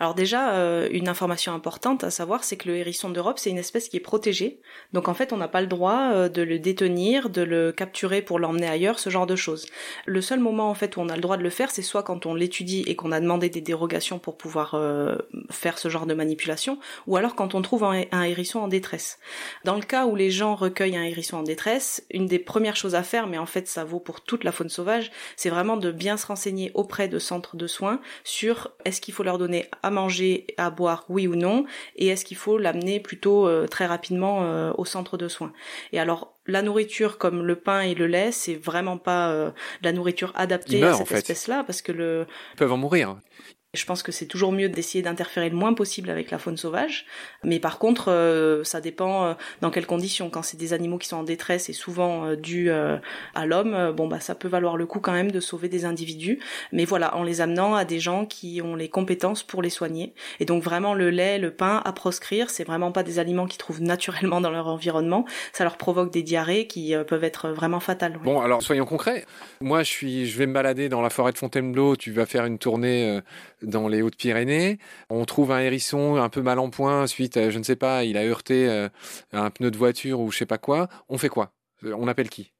Alors 0.00 0.14
déjà, 0.14 0.52
euh, 0.52 0.88
une 0.90 1.08
information 1.08 1.52
importante 1.52 2.04
à 2.04 2.10
savoir, 2.10 2.44
c'est 2.44 2.56
que 2.56 2.68
le 2.68 2.76
hérisson 2.76 3.10
d'Europe, 3.10 3.38
c'est 3.38 3.50
une 3.50 3.58
espèce 3.58 3.88
qui 3.88 3.96
est 3.96 4.00
protégée. 4.00 4.60
Donc 4.92 5.08
en 5.08 5.14
fait, 5.14 5.32
on 5.32 5.36
n'a 5.36 5.48
pas 5.48 5.60
le 5.60 5.66
droit 5.66 6.10
euh, 6.12 6.28
de 6.28 6.42
le 6.42 6.58
détenir, 6.58 7.30
de 7.30 7.42
le 7.42 7.72
capturer 7.72 8.22
pour 8.22 8.38
l'emmener 8.38 8.68
ailleurs, 8.68 8.98
ce 8.98 9.10
genre 9.10 9.26
de 9.26 9.36
choses. 9.36 9.66
Le 10.06 10.20
seul 10.20 10.40
moment 10.40 10.70
en 10.70 10.74
fait 10.74 10.96
où 10.96 11.00
on 11.00 11.08
a 11.08 11.14
le 11.14 11.20
droit 11.20 11.36
de 11.36 11.42
le 11.42 11.50
faire, 11.50 11.70
c'est 11.70 11.82
soit 11.82 12.02
quand 12.02 12.26
on 12.26 12.34
l'étudie 12.34 12.84
et 12.86 12.96
qu'on 12.96 13.12
a 13.12 13.20
demandé 13.20 13.48
des 13.48 13.60
dérogations 13.60 14.18
pour 14.18 14.36
pouvoir 14.36 14.74
euh, 14.74 15.16
faire 15.50 15.78
ce 15.78 15.88
genre 15.88 16.06
de 16.06 16.14
manipulation, 16.14 16.78
ou 17.06 17.16
alors 17.16 17.34
quand 17.34 17.54
on 17.54 17.62
trouve 17.62 17.84
un, 17.84 18.02
un, 18.12 18.22
hérisson 18.22 18.60
en 18.60 18.68
détresse. 18.68 19.18
Dans 19.64 19.76
le 19.76 19.82
cas 19.82 20.06
où 20.06 20.16
les 20.16 20.30
gens 20.30 20.54
recueillent 20.54 20.96
un 20.96 21.04
hérisson 21.04 21.38
en 21.38 21.42
détresse, 21.42 22.04
une 22.10 22.26
des 22.26 22.38
premières 22.38 22.76
choses 22.76 22.94
à 22.94 23.02
faire, 23.02 23.26
mais 23.26 23.38
en 23.38 23.46
fait 23.46 23.68
ça 23.68 23.84
vaut 23.84 24.00
pour 24.00 24.20
toute 24.20 24.44
la 24.44 24.52
faune 24.52 24.68
sauvage, 24.68 25.10
c'est 25.36 25.50
vraiment 25.50 25.76
de 25.76 25.90
bien 25.90 26.16
se 26.16 26.26
renseigner 26.26 26.70
auprès 26.74 27.08
de 27.08 27.18
centres 27.18 27.56
de 27.56 27.66
soins 27.66 28.00
sur 28.24 28.70
est-ce 28.84 29.00
qu'il 29.00 29.14
faut 29.14 29.22
leur 29.22 29.38
donner 29.38 29.67
à 29.82 29.90
manger, 29.90 30.46
à 30.56 30.70
boire, 30.70 31.04
oui 31.08 31.26
ou 31.26 31.36
non, 31.36 31.64
et 31.96 32.08
est-ce 32.08 32.24
qu'il 32.24 32.36
faut 32.36 32.58
l'amener 32.58 33.00
plutôt 33.00 33.46
euh, 33.46 33.66
très 33.66 33.86
rapidement 33.86 34.42
euh, 34.42 34.72
au 34.76 34.84
centre 34.84 35.16
de 35.16 35.28
soins. 35.28 35.52
Et 35.92 36.00
alors 36.00 36.34
la 36.46 36.62
nourriture 36.62 37.18
comme 37.18 37.42
le 37.42 37.56
pain 37.56 37.80
et 37.80 37.94
le 37.94 38.06
lait, 38.06 38.32
c'est 38.32 38.54
vraiment 38.54 38.96
pas 38.96 39.30
euh, 39.30 39.50
la 39.82 39.92
nourriture 39.92 40.32
adaptée 40.34 40.82
à 40.82 40.94
cette 40.94 41.12
espèce-là 41.12 41.62
parce 41.64 41.82
que 41.82 41.92
le 41.92 42.26
ils 42.54 42.56
peuvent 42.56 42.72
en 42.72 42.76
mourir. 42.76 43.16
Je 43.74 43.84
pense 43.84 44.02
que 44.02 44.12
c'est 44.12 44.24
toujours 44.24 44.50
mieux 44.50 44.70
d'essayer 44.70 45.02
d'interférer 45.02 45.50
le 45.50 45.54
moins 45.54 45.74
possible 45.74 46.08
avec 46.08 46.30
la 46.30 46.38
faune 46.38 46.56
sauvage. 46.56 47.04
Mais 47.44 47.60
par 47.60 47.78
contre, 47.78 48.10
euh, 48.10 48.64
ça 48.64 48.80
dépend 48.80 49.26
euh, 49.26 49.34
dans 49.60 49.70
quelles 49.70 49.84
conditions. 49.84 50.30
Quand 50.30 50.40
c'est 50.40 50.56
des 50.56 50.72
animaux 50.72 50.96
qui 50.96 51.06
sont 51.06 51.18
en 51.18 51.22
détresse 51.22 51.68
et 51.68 51.74
souvent 51.74 52.24
euh, 52.24 52.34
dus 52.34 52.70
à 52.70 53.44
l'homme, 53.44 53.92
bon 53.94 54.08
bah 54.08 54.20
ça 54.20 54.34
peut 54.34 54.48
valoir 54.48 54.78
le 54.78 54.86
coup 54.86 55.00
quand 55.00 55.12
même 55.12 55.30
de 55.30 55.38
sauver 55.38 55.68
des 55.68 55.84
individus. 55.84 56.38
Mais 56.72 56.86
voilà, 56.86 57.14
en 57.14 57.22
les 57.22 57.42
amenant 57.42 57.74
à 57.74 57.84
des 57.84 58.00
gens 58.00 58.24
qui 58.24 58.62
ont 58.62 58.74
les 58.74 58.88
compétences 58.88 59.42
pour 59.42 59.60
les 59.60 59.68
soigner. 59.68 60.14
Et 60.40 60.46
donc 60.46 60.62
vraiment 60.62 60.94
le 60.94 61.10
lait, 61.10 61.36
le 61.36 61.50
pain 61.50 61.82
à 61.84 61.92
proscrire, 61.92 62.48
c'est 62.48 62.64
vraiment 62.64 62.90
pas 62.90 63.02
des 63.02 63.18
aliments 63.18 63.46
qu'ils 63.46 63.58
trouvent 63.58 63.82
naturellement 63.82 64.40
dans 64.40 64.50
leur 64.50 64.68
environnement. 64.68 65.26
Ça 65.52 65.64
leur 65.64 65.76
provoque 65.76 66.10
des 66.10 66.22
diarrhées 66.22 66.66
qui 66.66 66.94
peuvent 67.06 67.24
être 67.24 67.50
vraiment 67.50 67.80
fatales. 67.80 68.18
Bon 68.24 68.40
alors 68.40 68.62
soyons 68.62 68.86
concrets. 68.86 69.26
Moi 69.60 69.82
je 69.82 69.90
suis, 69.90 70.26
je 70.26 70.38
vais 70.38 70.46
me 70.46 70.54
balader 70.54 70.88
dans 70.88 71.02
la 71.02 71.10
forêt 71.10 71.32
de 71.32 71.38
Fontainebleau. 71.38 71.96
Tu 71.96 72.12
vas 72.12 72.24
faire 72.24 72.46
une 72.46 72.56
tournée 72.56 73.20
dans 73.62 73.88
les 73.88 74.02
Hautes-Pyrénées. 74.02 74.78
On 75.10 75.24
trouve 75.24 75.52
un 75.52 75.60
hérisson 75.60 76.16
un 76.16 76.28
peu 76.28 76.42
mal 76.42 76.58
en 76.58 76.70
point 76.70 77.06
suite, 77.06 77.50
je 77.50 77.58
ne 77.58 77.64
sais 77.64 77.76
pas, 77.76 78.04
il 78.04 78.16
a 78.16 78.24
heurté 78.24 78.68
euh, 78.68 78.88
un 79.32 79.50
pneu 79.50 79.70
de 79.70 79.76
voiture 79.76 80.20
ou 80.20 80.30
je 80.30 80.38
sais 80.38 80.46
pas 80.46 80.58
quoi. 80.58 80.88
On 81.08 81.18
fait 81.18 81.28
quoi? 81.28 81.52
On 81.82 82.08
appelle 82.08 82.28
qui? 82.28 82.52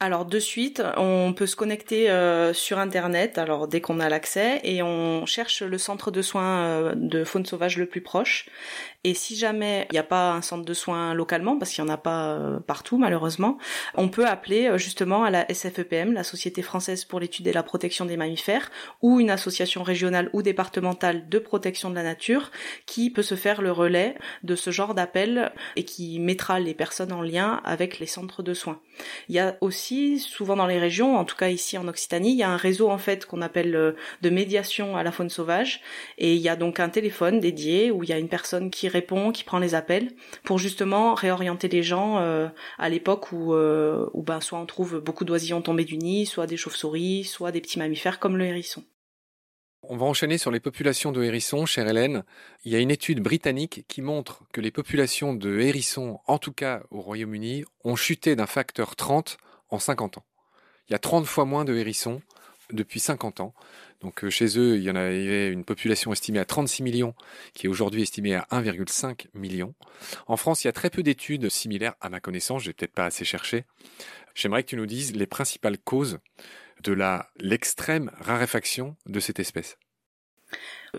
Alors 0.00 0.26
de 0.26 0.38
suite, 0.38 0.82
on 0.96 1.32
peut 1.34 1.46
se 1.46 1.56
connecter 1.56 2.10
euh, 2.10 2.52
sur 2.52 2.78
internet, 2.78 3.38
alors 3.38 3.68
dès 3.68 3.80
qu'on 3.80 4.00
a 4.00 4.08
l'accès, 4.08 4.60
et 4.64 4.82
on 4.82 5.24
cherche 5.24 5.62
le 5.62 5.78
centre 5.78 6.10
de 6.10 6.20
soins 6.20 6.62
euh, 6.62 6.92
de 6.96 7.24
faune 7.24 7.46
sauvage 7.46 7.78
le 7.78 7.86
plus 7.86 8.00
proche. 8.00 8.46
Et 9.04 9.14
si 9.14 9.36
jamais 9.36 9.86
il 9.90 9.94
n'y 9.94 9.98
a 9.98 10.02
pas 10.02 10.32
un 10.32 10.42
centre 10.42 10.64
de 10.64 10.74
soins 10.74 11.14
localement, 11.14 11.58
parce 11.58 11.70
qu'il 11.70 11.84
n'y 11.84 11.90
en 11.90 11.94
a 11.94 11.98
pas 11.98 12.32
euh, 12.32 12.58
partout 12.58 12.98
malheureusement, 12.98 13.56
on 13.94 14.08
peut 14.08 14.26
appeler 14.26 14.76
justement 14.78 15.24
à 15.24 15.30
la 15.30 15.46
SFEPM, 15.52 16.12
la 16.12 16.24
Société 16.24 16.60
française 16.60 17.04
pour 17.04 17.20
l'étude 17.20 17.46
et 17.46 17.52
la 17.52 17.62
protection 17.62 18.04
des 18.04 18.16
mammifères, 18.16 18.72
ou 19.00 19.20
une 19.20 19.30
association 19.30 19.84
régionale 19.84 20.28
ou 20.32 20.42
départementale 20.42 21.28
de 21.28 21.38
protection 21.38 21.88
de 21.88 21.94
la 21.94 22.02
nature, 22.02 22.50
qui 22.84 23.10
peut 23.10 23.22
se 23.22 23.36
faire 23.36 23.62
le 23.62 23.70
relais 23.70 24.16
de 24.42 24.56
ce 24.56 24.70
genre 24.70 24.94
d'appel 24.94 25.52
et 25.76 25.84
qui 25.84 26.18
mettra 26.18 26.58
les 26.58 26.74
personnes 26.74 27.12
en 27.12 27.22
lien 27.22 27.60
avec 27.64 28.00
les 28.00 28.06
centres 28.06 28.42
de 28.42 28.54
soins. 28.54 28.80
Il 29.28 29.34
y 29.34 29.38
a 29.38 29.56
aussi, 29.60 29.83
souvent 30.18 30.56
dans 30.56 30.66
les 30.66 30.78
régions, 30.78 31.16
en 31.16 31.24
tout 31.24 31.36
cas 31.36 31.48
ici 31.48 31.76
en 31.78 31.86
Occitanie, 31.88 32.32
il 32.32 32.38
y 32.38 32.42
a 32.42 32.50
un 32.50 32.56
réseau 32.56 32.90
en 32.90 32.98
fait 32.98 33.26
qu'on 33.26 33.42
appelle 33.42 33.74
euh, 33.76 33.92
de 34.22 34.30
médiation 34.30 34.96
à 34.96 35.02
la 35.02 35.12
faune 35.12 35.30
sauvage, 35.30 35.80
et 36.18 36.34
il 36.34 36.40
y 36.40 36.48
a 36.48 36.56
donc 36.56 36.80
un 36.80 36.88
téléphone 36.88 37.40
dédié 37.40 37.90
où 37.90 38.02
il 38.02 38.08
y 38.08 38.12
a 38.12 38.18
une 38.18 38.28
personne 38.28 38.70
qui 38.70 38.88
répond, 38.88 39.32
qui 39.32 39.44
prend 39.44 39.58
les 39.58 39.74
appels, 39.74 40.12
pour 40.44 40.58
justement 40.58 41.14
réorienter 41.14 41.68
les 41.68 41.82
gens 41.82 42.18
euh, 42.18 42.48
à 42.78 42.88
l'époque 42.88 43.32
où, 43.32 43.54
euh, 43.54 44.06
où 44.12 44.22
ben, 44.22 44.40
soit 44.40 44.58
on 44.58 44.66
trouve 44.66 45.00
beaucoup 45.00 45.24
d'oisillons 45.24 45.62
tombés 45.62 45.84
du 45.84 45.96
nid, 45.96 46.26
soit 46.26 46.46
des 46.46 46.56
chauves-souris, 46.56 47.24
soit 47.24 47.52
des 47.52 47.60
petits 47.60 47.78
mammifères 47.78 48.18
comme 48.18 48.36
le 48.36 48.46
hérisson. 48.46 48.84
On 49.86 49.98
va 49.98 50.06
enchaîner 50.06 50.38
sur 50.38 50.50
les 50.50 50.60
populations 50.60 51.12
de 51.12 51.22
hérissons, 51.22 51.66
chère 51.66 51.86
Hélène. 51.86 52.24
Il 52.64 52.72
y 52.72 52.74
a 52.74 52.78
une 52.78 52.90
étude 52.90 53.20
britannique 53.20 53.84
qui 53.86 54.00
montre 54.00 54.42
que 54.50 54.62
les 54.62 54.70
populations 54.70 55.34
de 55.34 55.60
hérissons, 55.60 56.20
en 56.26 56.38
tout 56.38 56.52
cas 56.52 56.82
au 56.90 57.02
Royaume-Uni, 57.02 57.64
ont 57.84 57.94
chuté 57.94 58.34
d'un 58.34 58.46
facteur 58.46 58.96
30 58.96 59.36
en 59.74 59.78
50 59.78 60.18
ans. 60.18 60.24
Il 60.88 60.92
y 60.92 60.94
a 60.94 60.98
30 60.98 61.26
fois 61.26 61.44
moins 61.44 61.64
de 61.64 61.74
hérissons 61.74 62.22
depuis 62.72 63.00
50 63.00 63.40
ans. 63.40 63.54
Donc 64.00 64.24
euh, 64.24 64.30
chez 64.30 64.58
eux, 64.58 64.76
il 64.76 64.82
y 64.82 64.90
en 64.90 64.96
avait 64.96 65.50
une 65.50 65.64
population 65.64 66.12
estimée 66.12 66.38
à 66.38 66.44
36 66.44 66.82
millions, 66.82 67.14
qui 67.54 67.66
est 67.66 67.68
aujourd'hui 67.68 68.02
estimée 68.02 68.34
à 68.34 68.46
1,5 68.50 69.26
million. 69.34 69.74
En 70.26 70.36
France, 70.36 70.64
il 70.64 70.68
y 70.68 70.70
a 70.70 70.72
très 70.72 70.90
peu 70.90 71.02
d'études 71.02 71.48
similaires 71.48 71.94
à 72.00 72.08
ma 72.08 72.20
connaissance, 72.20 72.62
je 72.62 72.68
vais 72.68 72.72
peut-être 72.72 72.94
pas 72.94 73.06
assez 73.06 73.24
cherché. 73.24 73.64
J'aimerais 74.34 74.62
que 74.62 74.70
tu 74.70 74.76
nous 74.76 74.86
dises 74.86 75.14
les 75.14 75.26
principales 75.26 75.78
causes 75.78 76.18
de 76.82 76.96
l'extrême 77.36 78.10
raréfaction 78.20 78.96
de 79.06 79.20
cette 79.20 79.38
espèce. 79.38 79.78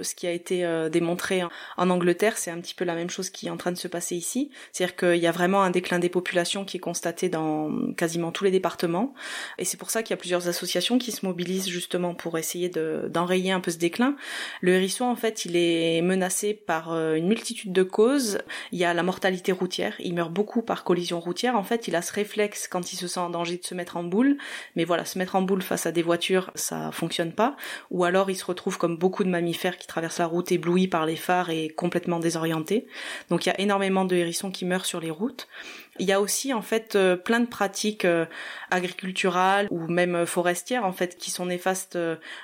Ce 0.01 0.15
qui 0.15 0.27
a 0.27 0.31
été 0.31 0.65
euh, 0.65 0.89
démontré 0.89 1.43
en 1.77 1.89
Angleterre, 1.89 2.37
c'est 2.37 2.51
un 2.51 2.59
petit 2.59 2.73
peu 2.73 2.85
la 2.85 2.95
même 2.95 3.09
chose 3.09 3.29
qui 3.29 3.47
est 3.47 3.49
en 3.49 3.57
train 3.57 3.71
de 3.71 3.77
se 3.77 3.87
passer 3.87 4.15
ici. 4.15 4.49
C'est-à-dire 4.71 4.95
qu'il 4.95 5.17
y 5.17 5.27
a 5.27 5.31
vraiment 5.31 5.63
un 5.63 5.69
déclin 5.69 5.99
des 5.99 6.09
populations 6.09 6.65
qui 6.65 6.77
est 6.77 6.79
constaté 6.79 7.29
dans 7.29 7.71
quasiment 7.93 8.31
tous 8.31 8.43
les 8.43 8.51
départements. 8.51 9.13
Et 9.57 9.65
c'est 9.65 9.77
pour 9.77 9.89
ça 9.89 10.03
qu'il 10.03 10.11
y 10.11 10.13
a 10.13 10.17
plusieurs 10.17 10.47
associations 10.47 10.97
qui 10.97 11.11
se 11.11 11.25
mobilisent 11.25 11.67
justement 11.67 12.13
pour 12.13 12.37
essayer 12.37 12.69
d'enrayer 12.69 13.51
un 13.51 13.59
peu 13.59 13.71
ce 13.71 13.77
déclin. 13.77 14.15
Le 14.61 14.73
hérisson, 14.73 15.05
en 15.05 15.15
fait, 15.15 15.45
il 15.45 15.55
est 15.55 16.01
menacé 16.01 16.53
par 16.53 16.93
euh, 16.93 17.15
une 17.15 17.27
multitude 17.27 17.73
de 17.73 17.83
causes. 17.83 18.39
Il 18.71 18.79
y 18.79 18.85
a 18.85 18.93
la 18.93 19.03
mortalité 19.03 19.51
routière. 19.51 19.95
Il 19.99 20.13
meurt 20.13 20.31
beaucoup 20.31 20.61
par 20.61 20.83
collision 20.83 21.19
routière. 21.19 21.55
En 21.55 21.63
fait, 21.63 21.87
il 21.87 21.95
a 21.95 22.01
ce 22.01 22.13
réflexe 22.13 22.67
quand 22.67 22.93
il 22.93 22.97
se 22.97 23.07
sent 23.07 23.19
en 23.19 23.29
danger 23.29 23.57
de 23.57 23.65
se 23.65 23.75
mettre 23.75 23.97
en 23.97 24.03
boule. 24.03 24.37
Mais 24.75 24.85
voilà, 24.85 25.05
se 25.05 25.17
mettre 25.17 25.35
en 25.35 25.41
boule 25.41 25.61
face 25.61 25.85
à 25.85 25.91
des 25.91 26.01
voitures, 26.01 26.51
ça 26.55 26.91
fonctionne 26.91 27.31
pas. 27.31 27.55
Ou 27.91 28.03
alors, 28.03 28.29
il 28.29 28.35
se 28.35 28.45
retrouve 28.45 28.77
comme 28.77 28.97
beaucoup 28.97 29.23
de 29.23 29.29
mammifères 29.29 29.77
traverse 29.87 30.19
la 30.19 30.27
route 30.27 30.51
ébloui 30.51 30.87
par 30.87 31.05
les 31.05 31.15
phares 31.15 31.49
et 31.49 31.69
complètement 31.69 32.19
désorienté. 32.19 32.87
Donc 33.29 33.45
il 33.45 33.49
y 33.49 33.51
a 33.51 33.59
énormément 33.59 34.05
de 34.05 34.15
hérissons 34.15 34.51
qui 34.51 34.65
meurent 34.65 34.85
sur 34.85 34.99
les 34.99 35.11
routes. 35.11 35.47
Il 35.97 36.07
y 36.07 36.11
a 36.11 36.19
aussi 36.19 36.53
en 36.53 36.61
fait 36.61 36.97
euh, 36.97 37.15
plein 37.15 37.39
de 37.39 37.45
pratiques 37.45 38.03
euh, 38.03 38.25
agriculturales 38.69 39.67
ou 39.71 39.87
même 39.87 40.15
euh, 40.15 40.25
forestières 40.25 40.83
en 40.83 40.91
fait 40.91 41.17
qui 41.17 41.31
sont 41.31 41.45
néfastes 41.45 41.97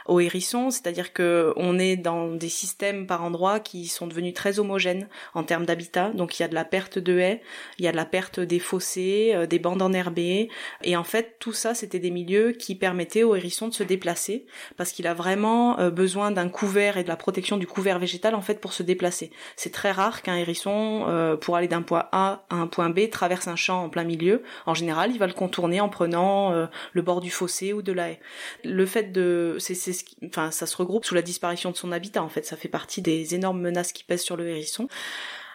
aux 0.06 0.22
hérissons, 0.22 0.72
c'est-à-dire 0.72 1.12
que 1.12 1.52
on 1.58 1.78
est 1.78 1.98
dans 1.98 2.30
des 2.30 2.48
systèmes 2.48 3.08
par 3.08 3.24
endroits 3.26 3.60
qui 3.60 3.88
sont 3.88 4.08
devenus 4.08 4.34
très 4.34 4.60
homogènes 4.60 5.10
en 5.34 5.44
termes 5.44 5.66
d'habitat. 5.66 6.12
Donc 6.12 6.40
il 6.40 6.44
y 6.44 6.46
a 6.46 6.48
de 6.48 6.56
la 6.56 6.64
perte 6.64 6.98
de 6.98 7.20
haies, 7.20 7.42
il 7.78 7.84
y 7.84 7.90
a 7.90 7.92
de 7.92 7.98
la 7.98 8.06
perte 8.06 8.40
des 8.40 8.60
fossés, 8.60 9.36
des 9.50 9.60
bandes 9.60 9.82
enherbées 9.82 10.48
et 10.84 10.96
en 10.96 11.04
fait 11.04 11.36
tout 11.40 11.54
ça 11.54 11.74
c'était 11.74 12.00
des 12.00 12.12
milieux 12.12 12.54
qui 12.54 12.76
permettaient 12.76 13.24
aux 13.24 13.36
hérissons 13.36 13.68
de 13.68 13.74
se 13.74 13.84
déplacer 13.84 14.46
parce 14.78 14.94
qu'il 14.94 15.08
a 15.08 15.14
vraiment 15.14 15.90
besoin 15.90 16.32
d'un 16.32 16.48
couvert 16.48 16.98
et 16.98 17.04
de 17.04 17.10
la 17.10 17.18
protection 17.18 17.58
du 17.58 17.68
couvert 17.68 18.00
végétal 18.00 18.34
en 18.34 18.42
fait 18.42 18.62
pour 18.62 18.72
se 18.72 18.84
déplacer. 18.84 19.32
C'est 19.58 19.74
très 19.74 19.92
rare 19.92 20.22
qu'un 20.22 20.38
hérisson 20.38 21.38
pour 21.42 21.58
aller 21.58 21.68
d'un 21.68 21.82
point 21.82 22.08
A 22.14 22.46
à 22.50 22.56
un 22.56 22.68
point 22.68 22.90
B 22.90 23.10
traverse 23.10 23.41
un 23.48 23.56
champ 23.56 23.84
en 23.84 23.90
plein 23.90 24.04
milieu, 24.04 24.44
en 24.66 24.74
général, 24.74 25.12
il 25.12 25.20
va 25.20 25.28
le 25.28 25.34
contourner 25.34 25.82
en 25.82 25.90
prenant 25.90 26.54
euh, 26.54 26.68
le 26.94 27.02
bord 27.02 27.22
du 27.22 27.32
fossé 27.32 27.74
ou 27.74 27.82
de 27.82 27.92
la 27.92 28.12
haie. 28.12 28.20
Le 28.64 28.86
fait 28.86 29.12
de, 29.12 29.58
c'est, 29.60 29.76
c'est, 29.76 29.96
enfin, 30.26 30.52
ça 30.52 30.66
se 30.66 30.76
regroupe 30.78 31.06
sous 31.06 31.16
la 31.16 31.22
disparition 31.22 31.72
de 31.72 31.78
son 31.78 31.92
habitat. 31.92 32.24
En 32.24 32.30
fait, 32.30 32.46
ça 32.46 32.58
fait 32.58 32.70
partie 32.70 33.02
des 33.02 33.36
énormes 33.36 33.62
menaces 33.62 33.92
qui 33.92 34.04
pèsent 34.04 34.24
sur 34.24 34.38
le 34.38 34.48
hérisson. 34.48 34.88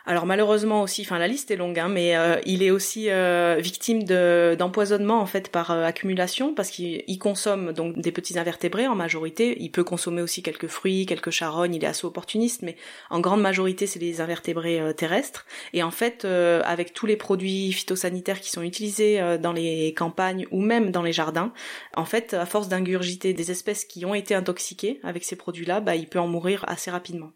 Alors 0.09 0.25
malheureusement 0.25 0.83
aussi, 0.83 1.03
enfin 1.03 1.19
la 1.19 1.27
liste 1.27 1.51
est 1.51 1.57
longue, 1.57 1.81
hein, 1.81 1.89
mais 1.89 2.17
euh, 2.17 2.41
il 2.47 2.63
est 2.63 2.71
aussi 2.71 3.11
euh, 3.11 3.57
victime 3.59 4.05
de, 4.05 4.55
d'empoisonnement 4.57 5.21
en 5.21 5.27
fait 5.27 5.49
par 5.49 5.73
euh, 5.73 5.85
accumulation 5.85 6.55
parce 6.55 6.71
qu'il 6.71 7.19
consomme 7.19 7.73
donc 7.73 7.99
des 7.99 8.13
petits 8.13 8.39
invertébrés 8.39 8.87
en 8.87 8.95
majorité. 8.95 9.57
Il 9.61 9.73
peut 9.73 9.83
consommer 9.83 10.23
aussi 10.23 10.45
quelques 10.45 10.69
fruits, 10.69 11.07
quelques 11.07 11.31
charognes. 11.31 11.75
Il 11.75 11.83
est 11.83 11.89
assez 11.89 12.07
opportuniste, 12.07 12.63
mais 12.63 12.77
en 13.11 13.19
grande 13.19 13.41
majorité 13.41 13.89
c'est 13.89 13.99
des 13.99 14.21
invertébrés 14.21 14.81
terrestres. 14.97 15.45
Et 15.73 15.83
en 15.83 15.91
fait, 15.91 16.25
avec 16.25 16.93
tous 16.93 17.07
les 17.07 17.17
produits 17.17 17.73
phytosanitaires 17.73 18.41
qui 18.41 18.51
sont 18.51 18.63
utilisés 18.63 19.39
dans 19.41 19.53
les 19.53 19.93
campagnes 19.95 20.47
ou 20.53 20.61
même 20.61 20.93
dans 20.93 21.03
les 21.03 21.13
jardins, 21.13 21.53
en 21.97 22.05
fait, 22.05 22.35
à 22.35 22.47
force 22.47 22.69
d'ingurgiter 22.69 23.33
des 23.33 23.51
espèces 23.51 23.85
qui 23.85 24.05
ont 24.05 24.15
été 24.15 24.35
intoxiquées 24.35 25.01
avec 25.03 25.25
ces 25.25 25.37
produits-là, 25.37 25.81
bah, 25.81 25.97
il 25.97 26.07
peut 26.07 26.21
en 26.21 26.29
mourir 26.29 26.65
assez 26.69 26.91
rapidement. 26.91 27.33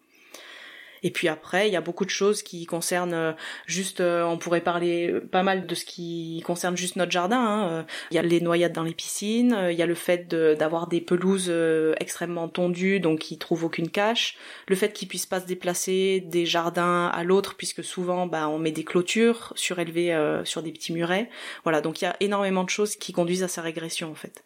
Et 1.02 1.10
puis 1.10 1.28
après, 1.28 1.68
il 1.68 1.72
y 1.72 1.76
a 1.76 1.80
beaucoup 1.80 2.04
de 2.04 2.10
choses 2.10 2.42
qui 2.42 2.66
concernent 2.66 3.14
euh, 3.14 3.32
juste, 3.66 4.00
euh, 4.00 4.22
on 4.24 4.38
pourrait 4.38 4.60
parler 4.60 5.12
pas 5.32 5.42
mal 5.42 5.66
de 5.66 5.74
ce 5.74 5.84
qui 5.84 6.42
concerne 6.44 6.76
juste 6.76 6.96
notre 6.96 7.10
jardin. 7.12 7.40
Hein. 7.40 7.68
Euh, 7.68 7.82
il 8.10 8.14
y 8.14 8.18
a 8.18 8.22
les 8.22 8.40
noyades 8.40 8.72
dans 8.72 8.82
les 8.82 8.94
piscines, 8.94 9.56
il 9.70 9.76
y 9.76 9.82
a 9.82 9.86
le 9.86 9.94
fait 9.94 10.28
d'avoir 10.28 10.86
des 10.86 11.00
pelouses 11.00 11.52
extrêmement 11.98 12.48
tondues, 12.48 13.00
donc 13.00 13.20
qui 13.20 13.38
trouvent 13.38 13.64
aucune 13.64 13.90
cache, 13.90 14.36
le 14.68 14.76
fait 14.76 14.92
qu'ils 14.92 15.08
puissent 15.08 15.26
pas 15.26 15.40
se 15.40 15.46
déplacer 15.46 16.20
des 16.20 16.46
jardins 16.46 17.06
à 17.06 17.24
l'autre, 17.24 17.54
puisque 17.56 17.82
souvent, 17.82 18.26
bah, 18.26 18.48
on 18.48 18.58
met 18.58 18.72
des 18.72 18.84
clôtures 18.84 19.52
surélevées 19.56 20.16
sur 20.44 20.62
des 20.62 20.72
petits 20.72 20.92
murets. 20.92 21.28
Voilà, 21.64 21.80
donc 21.80 22.00
il 22.00 22.04
y 22.04 22.08
a 22.08 22.16
énormément 22.20 22.64
de 22.64 22.70
choses 22.70 22.96
qui 22.96 23.12
conduisent 23.12 23.42
à 23.42 23.48
sa 23.48 23.62
régression 23.62 24.10
en 24.10 24.14
fait. 24.14 24.44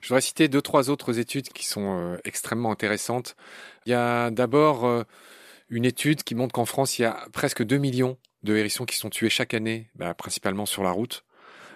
Je 0.00 0.08
voudrais 0.08 0.22
citer 0.22 0.48
deux, 0.48 0.62
trois 0.62 0.90
autres 0.90 1.18
études 1.18 1.48
qui 1.50 1.66
sont 1.66 2.16
extrêmement 2.24 2.70
intéressantes. 2.70 3.36
Il 3.86 3.92
y 3.92 3.94
a 3.94 4.30
d'abord 4.30 5.04
une 5.70 5.84
étude 5.84 6.22
qui 6.22 6.34
montre 6.34 6.52
qu'en 6.52 6.64
France, 6.64 6.98
il 6.98 7.02
y 7.02 7.04
a 7.04 7.26
presque 7.32 7.62
2 7.62 7.76
millions 7.78 8.18
de 8.42 8.56
hérissons 8.56 8.86
qui 8.86 8.96
sont 8.96 9.10
tués 9.10 9.30
chaque 9.30 9.54
année, 9.54 9.90
bah, 9.94 10.14
principalement 10.14 10.66
sur 10.66 10.82
la 10.82 10.90
route. 10.90 11.24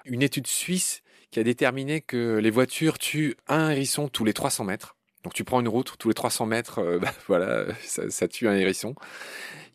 Une 0.04 0.22
étude 0.22 0.46
suisse 0.46 1.02
qui 1.30 1.40
a 1.40 1.44
déterminé 1.44 2.00
que 2.00 2.36
les 2.36 2.50
voitures 2.50 2.98
tuent 2.98 3.36
un 3.48 3.70
hérisson 3.70 4.08
tous 4.08 4.24
les 4.24 4.32
300 4.32 4.64
mètres. 4.64 4.96
Donc 5.24 5.34
tu 5.34 5.44
prends 5.44 5.60
une 5.60 5.68
route, 5.68 5.94
tous 5.98 6.08
les 6.08 6.14
300 6.14 6.46
mètres, 6.46 6.78
euh, 6.80 6.98
bah, 6.98 7.12
voilà, 7.28 7.66
ça, 7.82 8.28
tue 8.28 8.48
un 8.48 8.54
hérisson. 8.54 8.94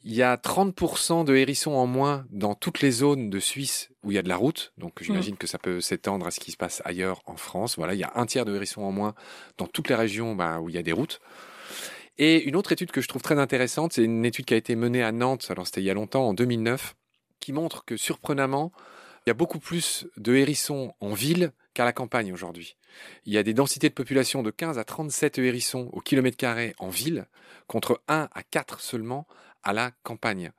Il 0.03 0.13
y 0.13 0.21
a 0.21 0.35
30% 0.35 1.25
de 1.25 1.35
hérissons 1.35 1.73
en 1.73 1.87
moins 1.87 2.25
dans 2.29 2.55
toutes 2.55 2.81
les 2.81 2.91
zones 2.91 3.29
de 3.29 3.39
Suisse 3.39 3.89
où 4.03 4.11
il 4.11 4.15
y 4.15 4.17
a 4.17 4.21
de 4.21 4.29
la 4.29 4.37
route. 4.37 4.73
Donc 4.77 5.01
j'imagine 5.01 5.35
mmh. 5.35 5.37
que 5.37 5.47
ça 5.47 5.57
peut 5.57 5.81
s'étendre 5.81 6.27
à 6.27 6.31
ce 6.31 6.39
qui 6.39 6.51
se 6.51 6.57
passe 6.57 6.81
ailleurs 6.85 7.21
en 7.25 7.35
France. 7.35 7.75
Voilà, 7.77 7.93
il 7.93 7.99
y 7.99 8.03
a 8.03 8.11
un 8.15 8.25
tiers 8.25 8.45
de 8.45 8.55
hérissons 8.55 8.83
en 8.83 8.91
moins 8.91 9.15
dans 9.57 9.67
toutes 9.67 9.89
les 9.89 9.95
régions 9.95 10.35
bah, 10.35 10.59
où 10.59 10.69
il 10.69 10.75
y 10.75 10.79
a 10.79 10.83
des 10.83 10.93
routes. 10.93 11.19
Et 12.19 12.43
une 12.43 12.55
autre 12.55 12.71
étude 12.71 12.91
que 12.91 13.01
je 13.01 13.07
trouve 13.07 13.21
très 13.21 13.37
intéressante, 13.37 13.93
c'est 13.93 14.03
une 14.03 14.25
étude 14.25 14.45
qui 14.45 14.53
a 14.53 14.57
été 14.57 14.75
menée 14.75 15.03
à 15.03 15.11
Nantes, 15.11 15.47
alors 15.49 15.67
c'était 15.67 15.81
il 15.81 15.85
y 15.85 15.91
a 15.91 15.93
longtemps, 15.93 16.27
en 16.27 16.33
2009, 16.33 16.95
qui 17.39 17.53
montre 17.53 17.85
que 17.85 17.95
surprenamment, 17.95 18.71
il 19.25 19.29
y 19.29 19.31
a 19.31 19.35
beaucoup 19.35 19.59
plus 19.59 20.07
de 20.17 20.35
hérissons 20.35 20.93
en 20.99 21.13
ville 21.13 21.51
qu'à 21.73 21.85
la 21.85 21.93
campagne 21.93 22.33
aujourd'hui. 22.33 22.75
Il 23.25 23.33
y 23.33 23.37
a 23.37 23.43
des 23.43 23.53
densités 23.53 23.89
de 23.89 23.93
population 23.93 24.41
de 24.41 24.49
15 24.49 24.79
à 24.79 24.83
37 24.83 25.37
hérissons 25.37 25.89
au 25.93 25.99
kilomètre 26.01 26.37
carré 26.37 26.73
en 26.79 26.89
ville, 26.89 27.27
contre 27.67 28.01
1 28.07 28.29
à 28.33 28.43
4 28.43 28.79
seulement 28.79 29.27
à 29.63 29.73
la 29.73 29.91
campagne. 30.01 30.51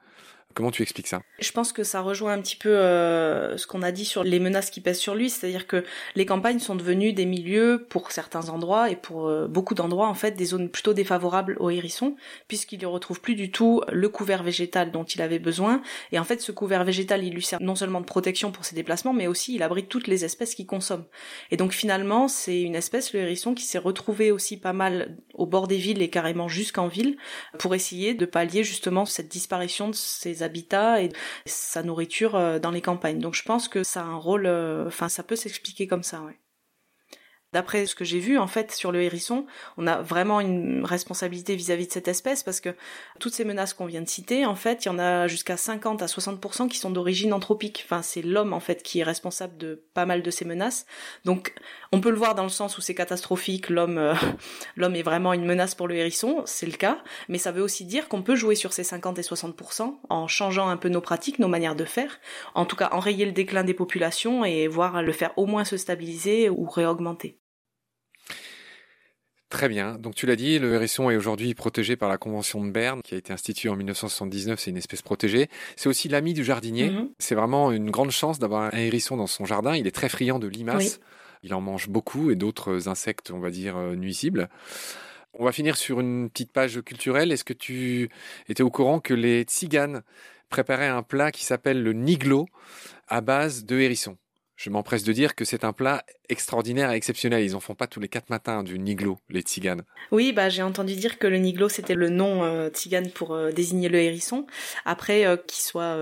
Comment 0.54 0.70
tu 0.72 0.82
expliques 0.82 1.06
ça? 1.06 1.22
Je 1.38 1.52
pense 1.52 1.72
que 1.72 1.84
ça 1.84 2.00
rejoint 2.00 2.32
un 2.32 2.40
petit 2.40 2.56
peu 2.56 2.70
euh, 2.70 3.56
ce 3.56 3.66
qu'on 3.66 3.82
a 3.82 3.92
dit 3.92 4.04
sur 4.04 4.24
les 4.24 4.40
menaces 4.40 4.70
qui 4.70 4.80
pèsent 4.80 4.98
sur 4.98 5.14
lui, 5.14 5.30
c'est-à-dire 5.30 5.68
que 5.68 5.84
les 6.16 6.26
campagnes 6.26 6.58
sont 6.58 6.74
devenues 6.74 7.12
des 7.12 7.26
milieux 7.26 7.87
pour 7.88 8.11
certains 8.11 8.48
endroits 8.48 8.90
et 8.90 8.96
pour 8.96 9.28
euh, 9.28 9.46
beaucoup 9.46 9.74
d'endroits 9.74 10.08
en 10.08 10.14
fait 10.14 10.32
des 10.32 10.46
zones 10.46 10.68
plutôt 10.68 10.94
défavorables 10.94 11.56
aux 11.61 11.70
hérissons 11.70 12.16
puisqu'il 12.48 12.80
ne 12.80 12.87
retrouve 12.87 13.20
plus 13.20 13.37
du 13.37 13.52
tout 13.52 13.82
le 13.92 14.08
couvert 14.08 14.42
végétal 14.42 14.90
dont 14.90 15.04
il 15.04 15.22
avait 15.22 15.38
besoin 15.38 15.80
et 16.11 16.18
en 16.18 16.24
fait 16.24 16.40
ce 16.40 16.50
couvert 16.50 16.82
végétal 16.82 17.22
il 17.22 17.34
lui 17.34 17.42
sert 17.42 17.61
non 17.61 17.76
seulement 17.76 18.00
de 18.00 18.06
protection 18.06 18.50
pour 18.50 18.64
ses 18.64 18.74
déplacements 18.74 19.12
mais 19.12 19.28
aussi 19.28 19.54
il 19.54 19.62
abrite 19.62 19.88
toutes 19.88 20.08
les 20.08 20.24
espèces 20.24 20.54
qu'il 20.56 20.66
consomme. 20.66 21.04
Et 21.52 21.56
donc 21.56 21.72
finalement 21.72 22.26
c'est 22.26 22.62
une 22.62 22.74
espèce 22.74 23.12
le 23.12 23.20
hérisson 23.20 23.54
qui 23.54 23.64
s'est 23.64 23.78
retrouvé 23.78 24.32
aussi 24.32 24.56
pas 24.56 24.72
mal 24.72 25.16
au 25.34 25.46
bord 25.46 25.68
des 25.68 25.76
villes 25.76 26.02
et 26.02 26.11
carrément 26.11 26.48
jusqu'en 26.48 26.88
ville 26.88 27.16
pour 27.58 27.76
essayer 27.76 28.14
de 28.14 28.26
pallier 28.26 28.64
justement 28.64 29.04
cette 29.04 29.28
disparition 29.28 29.88
de 29.88 29.94
ces 29.94 30.38
habitat 30.42 31.03
et 31.03 31.11
sa 31.46 31.83
nourriture 31.83 32.37
euh, 32.37 32.59
dans 32.59 32.70
les 32.70 32.81
campagnes. 32.81 33.20
Donc 33.20 33.35
je 33.35 33.42
pense 33.42 33.68
que 33.68 33.83
ça 33.85 34.01
a 34.03 34.05
un 34.05 34.16
rôle, 34.16 34.46
euh, 34.46 34.87
enfin 34.87 35.09
ça 35.09 35.22
peut 35.22 35.37
s'expliquer 35.37 35.87
comme 35.87 36.03
ça. 36.03 36.22
D'après 37.54 37.87
ce 37.87 37.94
que 37.94 38.04
j'ai 38.04 38.18
vu, 38.18 38.37
en 38.37 38.46
fait, 38.46 38.72
sur 38.72 38.92
le 38.92 39.00
hérisson, 39.02 39.46
on 39.78 39.87
a 39.87 40.02
vraiment 40.02 40.38
une 40.40 40.84
responsabilité 40.84 41.56
vis-à-vis 41.56 41.87
de 41.87 41.92
cette 41.92 42.06
espèce 42.06 42.42
parce 42.42 42.61
que 42.61 42.74
toutes 43.20 43.32
ces 43.32 43.46
menaces 43.46 43.72
qu'on 43.72 43.87
vient 43.87 44.02
de 44.02 44.08
citer, 44.08 44.44
en 44.44 44.54
fait, 44.54 44.84
il 44.84 44.88
y 44.88 44.90
en 44.90 44.98
a 44.98 45.28
jusqu'à 45.28 45.56
50 45.56 46.02
à 46.02 46.06
60% 46.06 46.68
qui 46.68 46.76
sont 46.76 46.90
d'origine 46.90 47.32
anthropique. 47.32 47.87
Enfin, 47.87 48.02
c'est 48.02 48.20
l'homme, 48.20 48.52
en 48.52 48.61
fait, 48.61 48.82
qui 48.82 49.00
est 49.00 49.02
responsable 49.02 49.56
de 49.56 49.82
pas 49.94 50.04
mal 50.04 50.22
de 50.22 50.30
ces 50.30 50.44
menaces. 50.44 50.84
Donc, 51.24 51.54
on 51.90 52.02
peut 52.02 52.11
le 52.11 52.18
voir 52.18 52.34
dans 52.34 52.42
le 52.42 52.50
sens 52.50 52.76
où 52.76 52.82
c'est 52.82 52.94
catastrophique, 52.94 53.70
l'homme, 53.70 53.96
euh, 53.96 54.14
l'homme 54.76 54.94
est 54.94 55.02
vraiment 55.02 55.32
une 55.32 55.46
menace 55.46 55.74
pour 55.74 55.88
le 55.88 55.94
hérisson, 55.94 56.42
c'est 56.44 56.66
le 56.66 56.76
cas. 56.76 56.98
Mais 57.30 57.38
ça 57.38 57.50
veut 57.50 57.62
aussi 57.62 57.87
dire 57.87 58.11
qu'on 58.11 58.20
peut 58.20 58.37
jouer 58.37 58.56
sur 58.56 58.74
ces 58.74 58.84
50 58.84 59.18
et 59.18 59.22
60% 59.22 59.94
en 60.11 60.28
changeant 60.28 60.68
un 60.68 60.76
peu 60.76 60.90
nos 60.90 61.00
pratiques, 61.00 61.38
nos 61.38 61.48
manières 61.48 61.76
de 61.76 61.87
faire. 61.87 62.20
En 62.54 62.66
tout 62.66 62.76
cas, 62.76 62.90
enrayer 62.92 63.24
le 63.24 63.32
déclin 63.32 63.64
des 63.64 63.72
populations 63.72 64.44
et 64.44 64.68
voir 64.68 65.02
le 65.02 65.12
faire 65.12 65.32
au 65.38 65.46
moins 65.46 65.64
se 65.64 65.78
stabiliser 65.78 66.50
ou 66.50 66.68
réaugmenter. 66.68 67.38
Très 69.50 69.68
bien. 69.68 69.94
Donc 69.94 70.14
tu 70.14 70.26
l'as 70.26 70.37
dit, 70.37 70.58
le 70.58 70.74
hérisson 70.74 71.08
est 71.08 71.16
aujourd'hui 71.16 71.54
protégé 71.54 71.96
par 71.96 72.11
la 72.11 72.18
Convention 72.18 72.62
de 72.62 72.70
Berne, 72.70 73.00
qui 73.02 73.14
a 73.14 73.18
été 73.18 73.32
instituée 73.32 73.70
en 73.70 73.76
1979. 73.76 74.61
C'est 74.61 74.70
une 74.70 74.76
espèce 74.76 75.00
protégée. 75.00 75.48
C'est 75.76 75.88
aussi 75.88 76.08
l'ami 76.08 76.34
du 76.34 76.44
jardinier. 76.44 76.90
Mhm. 76.90 77.11
C'est 77.18 77.34
vraiment 77.34 77.72
une 77.72 77.90
grande 77.90 78.11
chance 78.11 78.38
d'avoir 78.38 78.74
un 78.74 78.78
hérisson 78.78 79.16
dans 79.16 79.26
son 79.26 79.46
jardin. 79.46 79.74
Il 79.74 79.87
est 79.87 79.94
très 79.94 80.11
friand 80.11 80.38
de 80.38 80.48
limaces. 80.48 81.00
Il 81.42 81.54
en 81.54 81.62
mange 81.62 81.88
beaucoup 81.88 82.30
et 82.30 82.37
d'autres 82.37 82.88
insectes, 82.88 83.30
on 83.30 83.38
va 83.38 83.50
dire, 83.50 83.76
euh, 83.76 83.94
nuisibles. 83.94 84.50
On 85.32 85.44
va 85.44 85.52
finir 85.52 85.76
sur 85.76 86.00
une 86.00 86.28
petite 86.28 86.52
page 86.52 86.82
culturelle. 86.82 87.32
Est-ce 87.32 87.44
que 87.44 87.54
tu 87.54 88.11
étais 88.48 88.62
au 88.62 88.70
courant 88.70 89.00
que 89.00 89.14
les 89.14 89.42
tziganes 89.42 90.02
préparaient 90.50 90.88
un 90.88 91.02
plat 91.02 91.30
qui 91.30 91.44
s'appelle 91.44 91.82
le 91.82 91.92
niglo 91.94 92.46
à 93.06 93.22
base 93.22 93.64
de 93.64 93.78
hérisson? 93.78 94.18
Je 94.58 94.70
m'empresse 94.70 95.04
de 95.04 95.12
dire 95.12 95.36
que 95.36 95.44
c'est 95.44 95.62
un 95.62 95.72
plat 95.72 96.04
extraordinaire 96.28 96.90
et 96.90 96.96
exceptionnel. 96.96 97.44
Ils 97.44 97.54
en 97.54 97.60
font 97.60 97.76
pas 97.76 97.86
tous 97.86 98.00
les 98.00 98.08
quatre 98.08 98.28
matins 98.28 98.64
du 98.64 98.78
niglo, 98.80 99.18
les 99.30 99.42
tziganes. 99.42 99.84
Oui, 100.10 100.32
bah 100.32 100.48
j'ai 100.48 100.64
entendu 100.64 100.96
dire 100.96 101.20
que 101.20 101.28
le 101.28 101.38
niglo 101.38 101.68
c'était 101.68 101.94
le 101.94 102.08
nom 102.08 102.42
euh, 102.42 102.68
tzigane 102.68 103.08
pour 103.10 103.34
euh, 103.34 103.52
désigner 103.52 103.88
le 103.88 104.00
hérisson. 104.00 104.46
Après, 104.84 105.26
euh, 105.26 105.36
qu'il 105.36 105.62
soit 105.62 105.96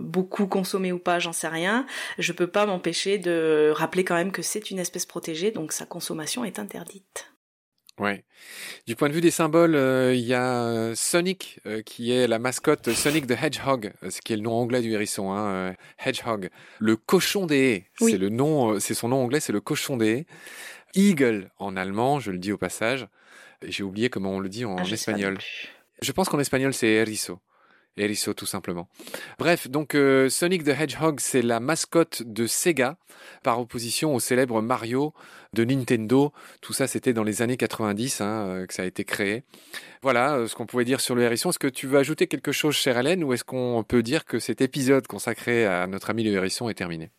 beaucoup 0.00 0.46
consommé 0.46 0.92
ou 0.92 0.98
pas, 0.98 1.18
j'en 1.18 1.32
sais 1.32 1.48
rien. 1.48 1.86
Je 2.18 2.32
peux 2.32 2.46
pas 2.46 2.66
m'empêcher 2.66 3.16
de 3.16 3.72
rappeler 3.74 4.04
quand 4.04 4.14
même 4.14 4.30
que 4.30 4.42
c'est 4.42 4.70
une 4.70 4.78
espèce 4.78 5.06
protégée, 5.06 5.50
donc 5.50 5.72
sa 5.72 5.86
consommation 5.86 6.44
est 6.44 6.58
interdite. 6.58 7.31
Ouais. 8.00 8.24
Du 8.86 8.96
point 8.96 9.08
de 9.08 9.14
vue 9.14 9.20
des 9.20 9.30
symboles, 9.30 9.74
euh, 9.74 10.14
il 10.14 10.24
y 10.24 10.34
a 10.34 10.64
euh, 10.64 10.94
Sonic 10.94 11.60
euh, 11.66 11.82
qui 11.82 12.10
est 12.10 12.26
la 12.26 12.38
mascotte 12.38 12.90
Sonic 12.92 13.26
the 13.26 13.32
Hedgehog, 13.32 13.92
ce 14.08 14.20
qui 14.20 14.32
est 14.32 14.36
le 14.36 14.42
nom 14.42 14.54
anglais 14.54 14.80
du 14.80 14.92
hérisson, 14.92 15.32
hein, 15.32 15.74
Hedgehog. 16.04 16.48
Le 16.78 16.96
cochon 16.96 17.46
des 17.46 17.56
haies, 17.56 17.86
c'est 17.98 18.18
le 18.18 18.30
nom, 18.30 18.80
c'est 18.80 18.94
son 18.94 19.08
nom 19.08 19.22
anglais, 19.22 19.40
c'est 19.40 19.52
le 19.52 19.60
cochon 19.60 19.96
des 19.96 20.10
haies. 20.10 20.26
Eagle 20.94 21.50
en 21.58 21.76
allemand, 21.76 22.18
je 22.18 22.30
le 22.30 22.38
dis 22.38 22.52
au 22.52 22.58
passage. 22.58 23.06
J'ai 23.66 23.82
oublié 23.82 24.10
comment 24.10 24.32
on 24.32 24.40
le 24.40 24.48
dit 24.48 24.64
en, 24.64 24.76
ah, 24.76 24.82
espagnol. 24.82 25.38
Je 26.00 26.12
pense 26.12 26.28
qu'en 26.28 26.40
espagnol 26.40 26.74
c'est 26.74 26.88
erizo. 26.88 27.38
Erisso 27.96 28.32
tout 28.34 28.46
simplement. 28.46 28.88
Bref, 29.38 29.68
donc 29.68 29.94
euh, 29.94 30.28
Sonic 30.28 30.64
the 30.64 30.68
Hedgehog, 30.68 31.20
c'est 31.20 31.42
la 31.42 31.60
mascotte 31.60 32.22
de 32.24 32.46
Sega 32.46 32.96
par 33.42 33.60
opposition 33.60 34.14
au 34.14 34.20
célèbre 34.20 34.62
Mario 34.62 35.12
de 35.52 35.64
Nintendo. 35.64 36.32
Tout 36.60 36.72
ça, 36.72 36.86
c'était 36.86 37.12
dans 37.12 37.24
les 37.24 37.42
années 37.42 37.56
90 37.56 38.20
hein, 38.20 38.24
euh, 38.24 38.66
que 38.66 38.74
ça 38.74 38.82
a 38.82 38.86
été 38.86 39.04
créé. 39.04 39.44
Voilà 40.00 40.36
euh, 40.36 40.46
ce 40.48 40.54
qu'on 40.54 40.66
pouvait 40.66 40.84
dire 40.84 41.00
sur 41.00 41.14
le 41.14 41.22
hérisson. 41.22 41.50
Est-ce 41.50 41.58
que 41.58 41.68
tu 41.68 41.86
veux 41.86 41.98
ajouter 41.98 42.26
quelque 42.26 42.52
chose, 42.52 42.74
chère 42.74 42.98
Hélène, 42.98 43.22
ou 43.24 43.32
est-ce 43.32 43.44
qu'on 43.44 43.84
peut 43.86 44.02
dire 44.02 44.24
que 44.24 44.38
cet 44.38 44.60
épisode 44.60 45.06
consacré 45.06 45.66
à 45.66 45.86
notre 45.86 46.10
ami 46.10 46.24
le 46.24 46.32
hérisson 46.32 46.68
est 46.68 46.74
terminé? 46.74 47.10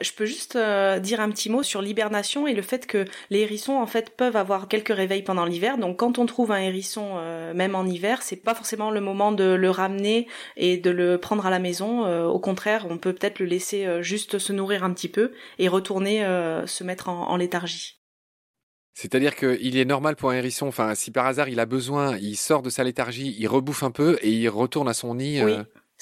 Je 0.00 0.12
peux 0.12 0.24
juste 0.24 0.56
euh, 0.56 0.98
dire 0.98 1.20
un 1.20 1.30
petit 1.30 1.50
mot 1.50 1.62
sur 1.62 1.82
l'hibernation 1.82 2.46
et 2.46 2.54
le 2.54 2.62
fait 2.62 2.86
que 2.86 3.04
les 3.30 3.40
hérissons 3.40 3.74
en 3.74 3.86
fait 3.86 4.16
peuvent 4.16 4.36
avoir 4.36 4.68
quelques 4.68 4.94
réveils 4.94 5.22
pendant 5.22 5.44
l'hiver. 5.44 5.78
Donc 5.78 5.98
quand 5.98 6.18
on 6.18 6.26
trouve 6.26 6.52
un 6.52 6.58
hérisson 6.58 7.14
euh, 7.16 7.54
même 7.54 7.74
en 7.74 7.84
hiver, 7.84 8.22
c'est 8.22 8.36
pas 8.36 8.54
forcément 8.54 8.90
le 8.90 9.00
moment 9.00 9.32
de 9.32 9.44
le 9.44 9.70
ramener 9.70 10.28
et 10.56 10.76
de 10.76 10.90
le 10.90 11.18
prendre 11.18 11.46
à 11.46 11.50
la 11.50 11.58
maison. 11.58 12.06
Euh, 12.06 12.26
au 12.26 12.38
contraire, 12.38 12.86
on 12.88 12.98
peut 12.98 13.12
peut-être 13.12 13.38
le 13.38 13.46
laisser 13.46 14.02
juste 14.02 14.38
se 14.38 14.52
nourrir 14.52 14.84
un 14.84 14.92
petit 14.92 15.08
peu 15.08 15.32
et 15.58 15.68
retourner 15.68 16.20
se 16.66 16.84
mettre 16.84 17.08
en, 17.08 17.36
léthargie. 17.36 18.00
C'est-à-dire 18.94 19.36
qu'il 19.36 19.76
est 19.76 19.84
normal 19.84 20.16
pour 20.16 20.30
un 20.30 20.34
hérisson, 20.34 20.66
enfin 20.66 20.94
si 20.94 21.10
par 21.10 21.26
hasard 21.26 21.48
il 21.48 21.60
a 21.60 21.66
besoin, 21.66 22.16
il 22.18 22.36
sort 22.36 22.62
de 22.62 22.70
sa 22.70 22.84
léthargie, 22.84 23.34
il 23.38 23.46
rebouffe 23.46 23.82
un 23.82 23.90
peu 23.90 24.18
et 24.22 24.30
il 24.30 24.48
retourne 24.48 24.88
à 24.88 24.94
son 24.94 25.14
nid. 25.14 25.42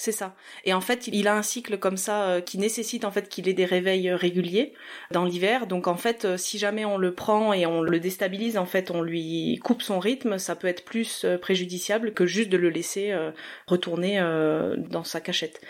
C'est 0.01 0.11
ça. 0.11 0.33
Et 0.65 0.73
en 0.73 0.81
fait, 0.81 1.05
il 1.05 1.27
a 1.27 1.35
un 1.35 1.43
cycle 1.43 1.77
comme 1.77 1.95
ça 1.95 2.23
euh, 2.23 2.41
qui 2.41 2.57
nécessite 2.57 3.05
en 3.05 3.11
fait 3.11 3.29
qu'il 3.29 3.47
ait 3.47 3.53
des 3.53 3.65
réveils 3.65 4.09
euh, 4.09 4.15
réguliers 4.15 4.73
dans 5.11 5.25
l'hiver. 5.25 5.67
Donc 5.67 5.85
en 5.85 5.95
fait, 5.95 6.25
euh, 6.25 6.37
si 6.37 6.57
jamais 6.57 6.85
on 6.85 6.97
le 6.97 7.13
prend 7.13 7.53
et 7.53 7.67
on 7.67 7.83
le 7.83 7.99
déstabilise, 7.99 8.57
en 8.57 8.65
fait, 8.65 8.89
on 8.89 9.03
lui 9.03 9.59
coupe 9.63 9.83
son 9.83 9.99
rythme, 9.99 10.39
ça 10.39 10.55
peut 10.55 10.65
être 10.65 10.85
plus 10.85 11.23
préjudiciable 11.39 12.15
que 12.15 12.25
juste 12.25 12.49
de 12.49 12.57
le 12.57 12.71
laisser 12.71 13.15
retourner 13.67 14.19
dans 14.89 15.03
sa 15.03 15.21
cachette. 15.21 15.61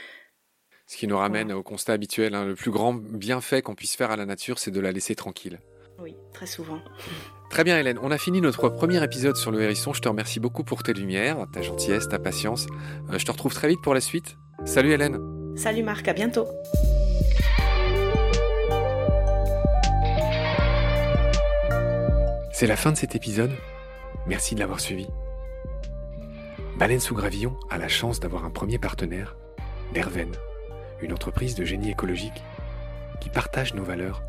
Ce 0.88 0.96
qui 0.96 1.08
nous 1.08 1.18
ramène 1.18 1.52
au 1.52 1.62
constat 1.62 1.92
habituel, 1.92 2.34
hein. 2.34 2.46
le 2.46 2.56
plus 2.56 2.72
grand 2.72 2.94
bienfait 2.94 3.62
qu'on 3.62 3.76
puisse 3.76 3.98
faire 3.98 4.12
à 4.12 4.16
la 4.16 4.26
nature, 4.26 4.60
c'est 4.60 4.72
de 4.72 4.80
la 4.80 4.94
laisser 4.94 5.16
tranquille. 5.16 5.60
Oui, 6.00 6.16
très 6.34 6.48
souvent. 6.48 6.80
Très 7.52 7.66
bien 7.66 7.78
Hélène, 7.78 8.00
on 8.02 8.12
a 8.12 8.18
fini 8.18 8.40
notre 8.40 8.70
premier 8.70 9.04
épisode 9.04 9.36
sur 9.36 9.52
le 9.52 9.62
hérisson. 9.62 9.92
Je 9.92 10.02
te 10.02 10.08
remercie 10.08 10.40
beaucoup 10.40 10.64
pour 10.64 10.84
tes 10.84 10.94
lumières, 10.94 11.46
ta 11.52 11.62
gentillesse, 11.62 12.08
ta 12.08 12.18
patience. 12.18 12.66
Euh, 13.10 13.20
je 13.20 13.26
te 13.26 13.32
retrouve 13.32 13.54
très 13.54 13.68
vite 13.68 13.82
pour 13.84 13.94
la 13.94 14.00
suite. 14.00 14.38
Salut 14.64 14.92
Hélène. 14.94 15.20
Salut 15.58 15.84
Marc, 15.84 16.08
à 16.08 16.14
bientôt. 16.14 16.48
C'est 22.54 22.68
la 22.68 22.78
fin 22.78 22.94
de 22.94 22.98
cet 22.98 23.16
épisode. 23.16 23.52
Merci 24.28 24.56
de 24.56 24.62
l'avoir 24.62 24.80
suivi. 24.80 25.08
Baleine 26.78 27.02
sous 27.02 27.16
gravillon 27.16 27.58
a 27.70 27.78
la 27.78 27.90
chance 27.90 28.22
d'avoir 28.22 28.46
un 28.46 28.50
premier 28.50 28.80
partenaire, 28.80 29.36
Derven, 29.94 30.32
une 31.02 31.12
entreprise 31.12 31.56
de 31.56 31.66
génie 31.66 31.92
écologique 31.92 32.42
qui 33.20 33.30
partage 33.30 33.74
nos 33.74 33.84
valeurs 33.84 34.24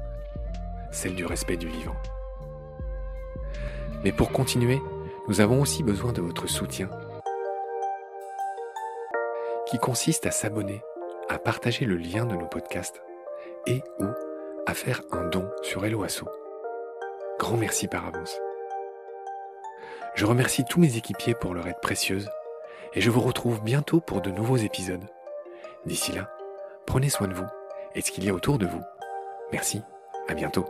celle 0.91 1.15
du 1.15 1.25
respect 1.25 1.57
du 1.57 1.69
vivant. 1.69 1.97
Mais 4.05 4.13
pour 4.13 4.33
continuer, 4.33 4.81
nous 5.29 5.41
avons 5.41 5.61
aussi 5.61 5.83
besoin 5.83 6.13
de 6.13 6.21
votre 6.21 6.49
soutien, 6.49 6.91
qui 9.67 9.79
consiste 9.79 10.27
à 10.27 10.33
s'abonner, 10.33 10.83
à 11.29 11.39
partager 11.39 11.85
le 11.85 11.97
lien 11.97 12.27
de 12.27 12.35
nos 12.35 12.47
podcasts 12.47 13.01
et 13.67 13.81
ou 14.01 14.07
à 14.67 14.75
faire 14.75 15.03
un 15.13 15.29
don 15.29 15.49
sur 15.63 15.85
Helloasso. 15.85 16.27
Grand 17.39 17.57
merci 17.57 17.87
par 17.87 18.07
avance. 18.07 18.39
Je 20.15 20.27
remercie 20.27 20.65
tous 20.65 20.81
mes 20.81 20.97
équipiers 20.97 21.35
pour 21.35 21.55
leur 21.55 21.67
aide 21.69 21.81
précieuse 21.81 22.29
et 22.95 23.01
je 23.01 23.11
vous 23.11 23.21
retrouve 23.21 23.63
bientôt 23.63 24.01
pour 24.01 24.21
de 24.21 24.31
nouveaux 24.31 24.57
épisodes. 24.57 25.05
D'ici 25.87 26.13
là, 26.13 26.29
prenez 26.87 27.09
soin 27.09 27.29
de 27.29 27.35
vous 27.35 27.47
et 27.95 28.01
de 28.01 28.05
ce 28.05 28.11
qu'il 28.11 28.25
y 28.25 28.31
a 28.31 28.35
autour 28.35 28.59
de 28.59 28.67
vous. 28.67 28.83
Merci, 29.53 29.83
à 30.29 30.35
bientôt. 30.35 30.67